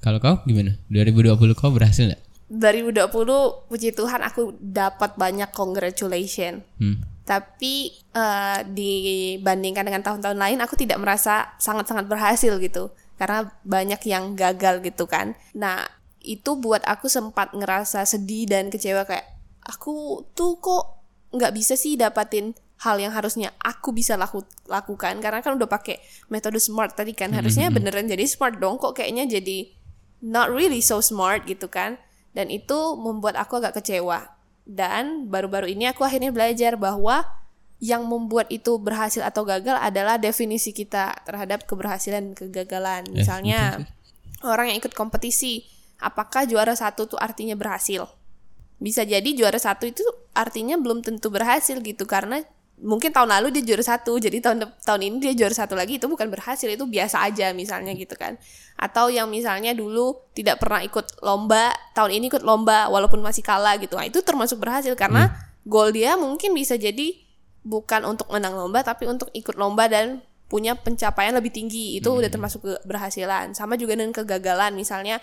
Kalau 0.00 0.18
kau 0.18 0.40
gimana? 0.48 0.80
2020 0.88 1.36
kau 1.52 1.70
berhasil 1.72 2.08
nggak? 2.08 2.22
2020 2.50 3.70
puji 3.70 3.94
Tuhan 3.94 4.20
aku 4.26 4.58
dapat 4.58 5.14
banyak 5.14 5.52
congratulation. 5.54 6.66
Hmm. 6.80 7.04
Tapi 7.22 7.94
uh, 8.16 8.66
dibandingkan 8.66 9.86
dengan 9.86 10.02
tahun-tahun 10.02 10.34
lain 10.34 10.58
aku 10.58 10.74
tidak 10.74 10.98
merasa 10.98 11.54
sangat-sangat 11.62 12.10
berhasil 12.10 12.56
gitu. 12.58 12.90
Karena 13.14 13.46
banyak 13.62 14.00
yang 14.08 14.34
gagal 14.34 14.82
gitu 14.82 15.06
kan. 15.06 15.38
Nah, 15.54 15.84
itu 16.24 16.56
buat 16.56 16.82
aku 16.88 17.06
sempat 17.06 17.52
ngerasa 17.54 18.02
sedih 18.08 18.48
dan 18.48 18.72
kecewa 18.72 19.06
kayak 19.06 19.24
aku 19.62 20.24
tuh 20.32 20.58
kok 20.58 21.00
nggak 21.30 21.54
bisa 21.54 21.78
sih 21.78 21.94
dapatin 21.94 22.56
hal 22.80 22.96
yang 22.96 23.12
harusnya 23.12 23.52
aku 23.60 23.92
bisa 23.92 24.16
laku, 24.16 24.40
lakukan 24.64 25.20
karena 25.20 25.44
kan 25.44 25.52
udah 25.60 25.68
pakai 25.68 26.00
metode 26.32 26.56
smart 26.56 26.96
tadi 26.96 27.12
kan 27.12 27.28
harusnya 27.30 27.68
hmm. 27.68 27.76
beneran 27.76 28.08
jadi 28.08 28.24
smart 28.24 28.56
dong 28.56 28.80
kok 28.80 28.96
kayaknya 28.96 29.28
jadi 29.28 29.68
not 30.20 30.52
really 30.52 30.84
so 30.84 31.00
smart 31.00 31.44
gitu 31.48 31.66
kan. 31.66 31.96
Dan 32.30 32.48
itu 32.48 32.94
membuat 32.94 33.34
aku 33.40 33.58
agak 33.58 33.82
kecewa. 33.82 34.32
Dan 34.62 35.26
baru-baru 35.26 35.66
ini 35.72 35.90
aku 35.90 36.06
akhirnya 36.06 36.30
belajar 36.30 36.78
bahwa 36.78 37.26
yang 37.80 38.04
membuat 38.04 38.52
itu 38.52 38.76
berhasil 38.76 39.24
atau 39.24 39.42
gagal 39.42 39.80
adalah 39.80 40.20
definisi 40.20 40.70
kita 40.76 41.24
terhadap 41.24 41.64
keberhasilan 41.64 42.30
dan 42.30 42.34
kegagalan. 42.36 43.02
Eh, 43.08 43.24
misalnya 43.24 43.80
orang 44.44 44.70
yang 44.70 44.78
ikut 44.84 44.92
kompetisi 44.92 45.64
apakah 45.96 46.44
juara 46.44 46.76
satu 46.76 47.08
tuh 47.08 47.18
artinya 47.18 47.56
berhasil? 47.56 48.04
Bisa 48.80 49.04
jadi 49.04 49.26
juara 49.32 49.56
satu 49.56 49.88
itu 49.88 50.04
artinya 50.36 50.76
belum 50.76 51.00
tentu 51.00 51.32
berhasil 51.32 51.80
gitu 51.80 52.04
karena 52.04 52.44
mungkin 52.80 53.12
tahun 53.12 53.28
lalu 53.28 53.60
dia 53.60 53.62
juara 53.72 53.84
satu 53.84 54.16
jadi 54.16 54.40
tahun 54.40 54.64
tahun 54.80 55.00
ini 55.04 55.16
dia 55.20 55.32
juara 55.36 55.52
satu 55.52 55.76
lagi 55.76 56.00
itu 56.00 56.08
bukan 56.08 56.32
berhasil 56.32 56.66
itu 56.66 56.88
biasa 56.88 57.20
aja 57.28 57.52
misalnya 57.52 57.92
gitu 57.92 58.16
kan. 58.16 58.40
Atau 58.80 59.12
yang 59.12 59.28
misalnya 59.28 59.76
dulu 59.76 60.16
tidak 60.32 60.58
pernah 60.64 60.80
ikut 60.80 61.20
lomba 61.20 61.76
tahun 61.92 62.16
ini 62.16 62.32
ikut 62.32 62.42
lomba 62.42 62.88
walaupun 62.88 63.20
masih 63.20 63.44
kalah 63.44 63.76
gitu. 63.76 64.00
Nah, 64.00 64.08
itu 64.08 64.24
termasuk 64.24 64.56
berhasil 64.56 64.96
karena 64.96 65.28
goal 65.68 65.92
dia 65.92 66.16
mungkin 66.16 66.56
bisa 66.56 66.80
jadi 66.80 67.14
bukan 67.60 68.08
untuk 68.08 68.32
menang 68.32 68.56
lomba 68.56 68.80
tapi 68.80 69.04
untuk 69.04 69.28
ikut 69.36 69.60
lomba 69.60 69.84
dan 69.84 70.24
punya 70.48 70.72
pencapaian 70.74 71.36
lebih 71.36 71.52
tinggi. 71.52 72.00
Itu 72.00 72.16
udah 72.16 72.32
termasuk 72.32 72.64
keberhasilan 72.64 73.52
sama 73.52 73.76
juga 73.76 74.00
dengan 74.00 74.16
kegagalan 74.16 74.72
misalnya 74.72 75.20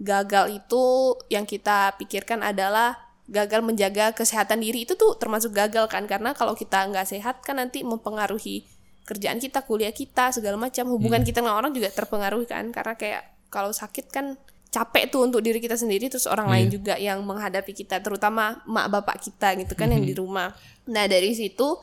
gagal 0.00 0.62
itu 0.62 0.84
yang 1.28 1.44
kita 1.44 1.98
pikirkan 2.00 2.40
adalah 2.40 3.09
gagal 3.30 3.62
menjaga 3.62 4.10
kesehatan 4.10 4.58
diri 4.58 4.82
itu 4.84 4.98
tuh 4.98 5.14
termasuk 5.16 5.54
gagal 5.54 5.86
kan. 5.86 6.04
Karena 6.10 6.34
kalau 6.34 6.58
kita 6.58 6.82
nggak 6.90 7.06
sehat 7.06 7.46
kan 7.46 7.62
nanti 7.62 7.86
mempengaruhi 7.86 8.66
kerjaan 9.06 9.38
kita 9.38 9.62
kuliah 9.62 9.94
kita 9.94 10.34
segala 10.34 10.58
macam. 10.58 10.90
Hubungan 10.90 11.22
kita 11.22 11.40
dengan 11.40 11.54
orang 11.56 11.70
juga 11.70 11.88
terpengaruhi 11.94 12.50
kan. 12.50 12.74
Karena 12.74 12.98
kayak 12.98 13.22
kalau 13.48 13.70
sakit 13.70 14.10
kan 14.10 14.34
capek 14.70 15.10
tuh 15.10 15.26
untuk 15.26 15.42
diri 15.42 15.58
kita 15.58 15.74
sendiri 15.74 16.06
terus 16.06 16.30
orang 16.30 16.46
lain 16.46 16.66
juga 16.70 16.94
yang 16.94 17.26
menghadapi 17.26 17.74
kita 17.74 17.98
terutama 17.98 18.62
mak 18.70 18.86
bapak 18.86 19.18
kita 19.18 19.58
gitu 19.58 19.74
kan 19.74 19.90
yang 19.90 20.06
di 20.06 20.14
rumah. 20.14 20.54
Nah 20.86 21.10
dari 21.10 21.34
situ 21.34 21.74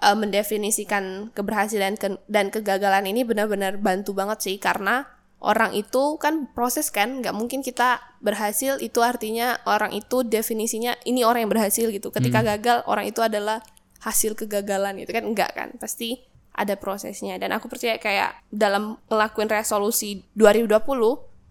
eh, 0.00 0.16
mendefinisikan 0.16 1.36
keberhasilan 1.36 2.00
ke- 2.00 2.24
dan 2.32 2.48
kegagalan 2.48 3.04
ini 3.12 3.28
benar-benar 3.28 3.76
bantu 3.76 4.16
banget 4.16 4.40
sih. 4.40 4.56
Karena 4.56 5.04
orang 5.40 5.72
itu 5.72 6.20
kan 6.20 6.52
proses 6.52 6.92
kan 6.92 7.24
nggak 7.24 7.32
mungkin 7.32 7.64
kita 7.64 8.00
berhasil 8.20 8.76
itu 8.84 9.00
artinya 9.00 9.56
orang 9.64 9.96
itu 9.96 10.20
definisinya 10.20 10.94
ini 11.08 11.24
orang 11.24 11.48
yang 11.48 11.52
berhasil 11.52 11.88
gitu. 11.88 12.12
Ketika 12.12 12.44
gagal 12.44 12.84
orang 12.84 13.08
itu 13.08 13.24
adalah 13.24 13.64
hasil 14.04 14.36
kegagalan 14.36 15.00
gitu 15.00 15.16
kan? 15.16 15.24
Enggak 15.24 15.50
kan? 15.56 15.68
Pasti 15.80 16.20
ada 16.52 16.76
prosesnya. 16.76 17.40
Dan 17.40 17.56
aku 17.56 17.72
percaya 17.72 17.96
kayak 17.96 18.36
dalam 18.52 19.00
ngelakuin 19.08 19.48
resolusi 19.48 20.28
2020 20.36 20.76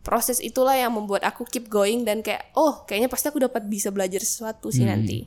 proses 0.05 0.37
itulah 0.39 0.77
yang 0.77 0.93
membuat 0.93 1.25
aku 1.25 1.43
keep 1.49 1.67
going 1.67 2.05
dan 2.05 2.21
kayak 2.21 2.53
oh 2.55 2.85
kayaknya 2.85 3.09
pasti 3.11 3.29
aku 3.29 3.41
dapat 3.41 3.65
bisa 3.65 3.89
belajar 3.89 4.21
sesuatu 4.21 4.69
sih 4.69 4.85
nanti. 4.85 5.25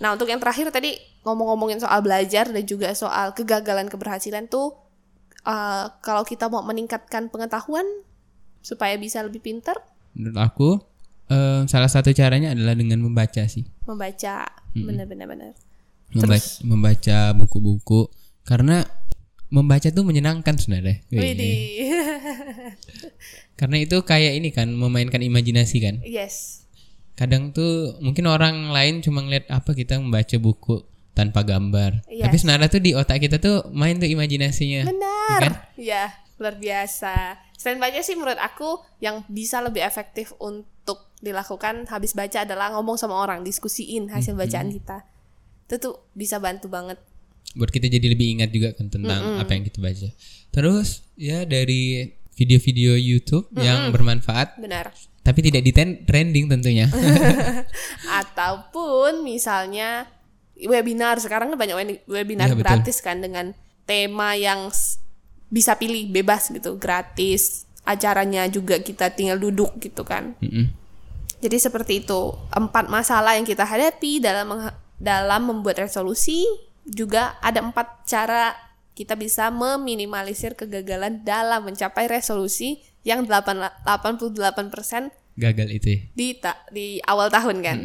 Nah 0.00 0.12
untuk 0.16 0.28
yang 0.28 0.40
terakhir 0.40 0.72
tadi 0.72 0.96
ngomong-ngomongin 1.24 1.80
soal 1.80 2.00
belajar 2.00 2.48
dan 2.48 2.64
juga 2.64 2.92
soal 2.92 3.32
kegagalan 3.32 3.88
keberhasilan 3.88 4.48
tuh 4.48 4.85
uh, 5.46 5.94
kalau 6.02 6.26
kita 6.26 6.50
mau 6.50 6.66
meningkatkan 6.66 7.30
pengetahuan 7.30 7.86
supaya 8.60 8.98
bisa 8.98 9.22
lebih 9.22 9.40
pintar 9.40 9.78
Menurut 10.16 10.38
aku 10.40 10.68
eh, 11.28 11.68
salah 11.68 11.92
satu 11.92 12.10
caranya 12.16 12.56
adalah 12.56 12.72
dengan 12.72 13.04
membaca 13.04 13.44
sih. 13.46 13.68
membaca 13.84 14.48
benar-benar 14.72 15.28
benar. 15.28 15.52
Membaca, 16.10 16.50
membaca 16.64 17.18
buku-buku 17.36 18.08
karena 18.48 18.88
membaca 19.52 19.88
tuh 19.92 20.02
menyenangkan 20.02 20.56
sebenarnya. 20.56 21.04
Widih. 21.12 21.56
Karena 23.60 23.76
itu 23.80 23.96
kayak 24.04 24.32
ini 24.40 24.48
kan 24.52 24.72
memainkan 24.72 25.20
imajinasi 25.20 25.76
kan. 25.80 25.96
yes. 26.04 26.66
Kadang 27.16 27.56
tuh 27.56 27.96
mungkin 28.04 28.28
orang 28.28 28.68
lain 28.72 29.00
cuma 29.00 29.24
ngeliat 29.24 29.48
apa 29.48 29.72
kita 29.72 29.96
membaca 29.96 30.36
buku 30.36 30.84
tanpa 31.16 31.40
gambar. 31.40 32.04
Yes. 32.12 32.28
Tapi 32.28 32.36
sebenarnya 32.36 32.68
tuh 32.68 32.82
di 32.84 32.92
otak 32.92 33.24
kita 33.24 33.40
tuh 33.40 33.72
main 33.72 33.96
tuh 33.96 34.04
imajinasinya. 34.04 34.84
Benar. 34.84 35.40
kan? 35.40 35.52
Ya, 35.80 36.12
luar 36.36 36.60
biasa. 36.60 37.40
Selain 37.56 37.80
baca 37.80 37.96
sih 38.04 38.12
menurut 38.12 38.36
aku 38.36 38.84
yang 39.00 39.24
bisa 39.32 39.64
lebih 39.64 39.80
efektif 39.80 40.36
untuk 40.36 41.08
dilakukan 41.24 41.88
habis 41.88 42.12
baca 42.12 42.44
adalah 42.44 42.68
ngomong 42.76 43.00
sama 43.00 43.16
orang, 43.16 43.40
diskusiin 43.40 44.12
hasil 44.12 44.36
bacaan 44.36 44.68
kita. 44.68 45.08
Itu 45.64 45.80
tuh 45.80 45.94
bisa 46.12 46.36
bantu 46.36 46.68
banget. 46.68 47.00
Buat 47.56 47.72
kita 47.72 47.88
jadi 47.88 48.12
lebih 48.12 48.36
ingat 48.36 48.52
juga 48.52 48.76
kan 48.76 48.92
tentang 48.92 49.40
apa 49.40 49.50
yang 49.56 49.64
kita 49.64 49.80
baca. 49.80 50.12
Terus 50.52 51.08
ya 51.16 51.48
dari 51.48 52.12
video-video 52.36 53.00
YouTube 53.00 53.48
yang 53.56 53.88
bermanfaat 53.88 54.60
Benar. 54.60 54.92
tapi 55.24 55.40
tidak 55.40 55.64
di 55.64 55.72
trending 56.04 56.52
tentunya. 56.52 56.84
ataupun 58.20 59.24
misalnya 59.24 60.04
webinar 60.58 61.20
sekarang 61.20 61.52
kan 61.52 61.58
banyak 61.58 61.76
we- 61.76 62.04
webinar 62.08 62.48
betul. 62.48 62.64
gratis 62.64 62.98
kan 62.98 63.20
dengan 63.20 63.52
tema 63.84 64.32
yang 64.32 64.72
bisa 65.46 65.76
pilih 65.76 66.08
bebas 66.08 66.48
gitu 66.48 66.74
gratis 66.76 67.68
acaranya 67.84 68.48
juga 68.48 68.78
kita 68.78 69.12
tinggal 69.12 69.36
duduk 69.36 69.76
gitu 69.78 70.02
kan 70.02 70.34
Mm-mm. 70.40 70.72
jadi 71.38 71.56
seperti 71.60 72.02
itu 72.02 72.20
empat 72.50 72.88
masalah 72.88 73.36
yang 73.36 73.44
kita 73.44 73.62
hadapi 73.62 74.18
dalam 74.18 74.72
dalam 74.96 75.42
membuat 75.44 75.84
resolusi 75.84 76.42
juga 76.82 77.36
ada 77.38 77.60
empat 77.60 78.02
cara 78.04 78.56
kita 78.96 79.12
bisa 79.12 79.52
meminimalisir 79.52 80.56
kegagalan 80.56 81.20
dalam 81.20 81.62
mencapai 81.62 82.08
resolusi 82.08 82.80
yang 83.04 83.22
8, 83.22 83.84
88% 83.84 85.12
Gagal 85.36 85.68
itu 85.70 85.86
ya. 85.86 86.00
di 86.10 86.28
ta- 86.34 86.64
di 86.72 86.96
awal 87.04 87.28
tahun 87.28 87.60
kan. 87.60 87.76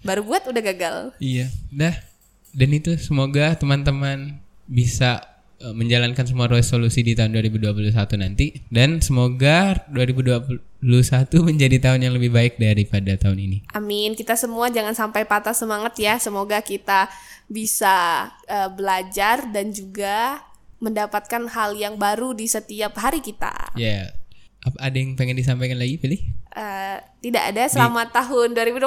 Baru 0.00 0.24
buat 0.24 0.48
udah 0.48 0.62
gagal. 0.64 0.96
Iya, 1.20 1.52
dah. 1.68 1.92
Dan 2.54 2.70
itu 2.70 2.94
semoga 2.96 3.58
teman-teman 3.58 4.38
bisa 4.70 5.20
eh, 5.58 5.74
menjalankan 5.74 6.22
semua 6.22 6.46
resolusi 6.46 7.02
di 7.02 7.18
tahun 7.18 7.34
2021 7.34 7.90
nanti 8.22 8.62
dan 8.70 9.02
semoga 9.02 9.82
2021 9.90 10.78
menjadi 11.50 11.76
tahun 11.82 12.06
yang 12.06 12.14
lebih 12.14 12.30
baik 12.30 12.62
daripada 12.62 13.18
tahun 13.18 13.38
ini. 13.42 13.58
Amin. 13.74 14.14
Kita 14.14 14.38
semua 14.38 14.70
jangan 14.70 14.94
sampai 14.94 15.26
patah 15.26 15.52
semangat 15.52 15.98
ya. 15.98 16.16
Semoga 16.22 16.62
kita 16.62 17.10
bisa 17.50 18.30
eh, 18.46 18.70
belajar 18.70 19.50
dan 19.50 19.74
juga 19.74 20.40
mendapatkan 20.78 21.48
hal 21.48 21.74
yang 21.74 21.96
baru 21.96 22.36
di 22.36 22.46
setiap 22.46 22.94
hari 23.00 23.24
kita. 23.24 23.72
Ya. 23.74 24.12
Apa 24.64 24.76
ada 24.80 24.96
yang 24.96 25.16
pengen 25.16 25.36
disampaikan 25.36 25.76
lagi, 25.76 26.00
Pilih? 26.00 26.20
Eh, 26.54 26.98
tidak 27.18 27.50
ada 27.50 27.66
selamat 27.66 28.14
tahun 28.14 28.54
2021. 28.54 28.86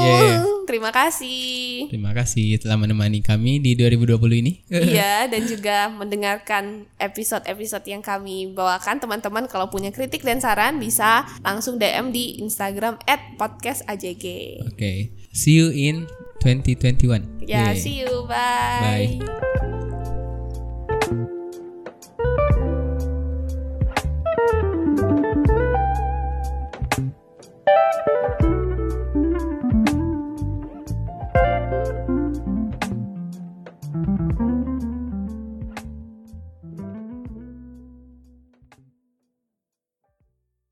Yeah. 0.00 0.40
Terima 0.64 0.88
kasih. 0.88 1.92
Terima 1.92 2.16
kasih 2.16 2.56
telah 2.56 2.80
menemani 2.80 3.20
kami 3.20 3.60
di 3.60 3.76
2020 3.76 4.40
ini. 4.40 4.64
iya, 4.88 5.28
dan 5.28 5.44
juga 5.44 5.92
mendengarkan 5.92 6.88
episode-episode 6.96 7.84
yang 7.84 8.00
kami 8.00 8.56
bawakan. 8.56 9.04
Teman-teman 9.04 9.44
kalau 9.52 9.68
punya 9.68 9.92
kritik 9.92 10.24
dan 10.24 10.40
saran 10.40 10.80
bisa 10.80 11.28
langsung 11.44 11.76
DM 11.76 12.08
di 12.08 12.40
Instagram 12.40 12.96
@podcastajg. 13.36 14.24
Oke. 14.64 15.12
See 15.36 15.60
you 15.60 15.68
in 15.68 16.08
2021. 16.40 17.44
Ya, 17.44 17.68
Yeay. 17.68 17.76
see 17.76 18.00
you. 18.00 18.24
Bye. 18.24 19.20
Bye. 19.20 19.44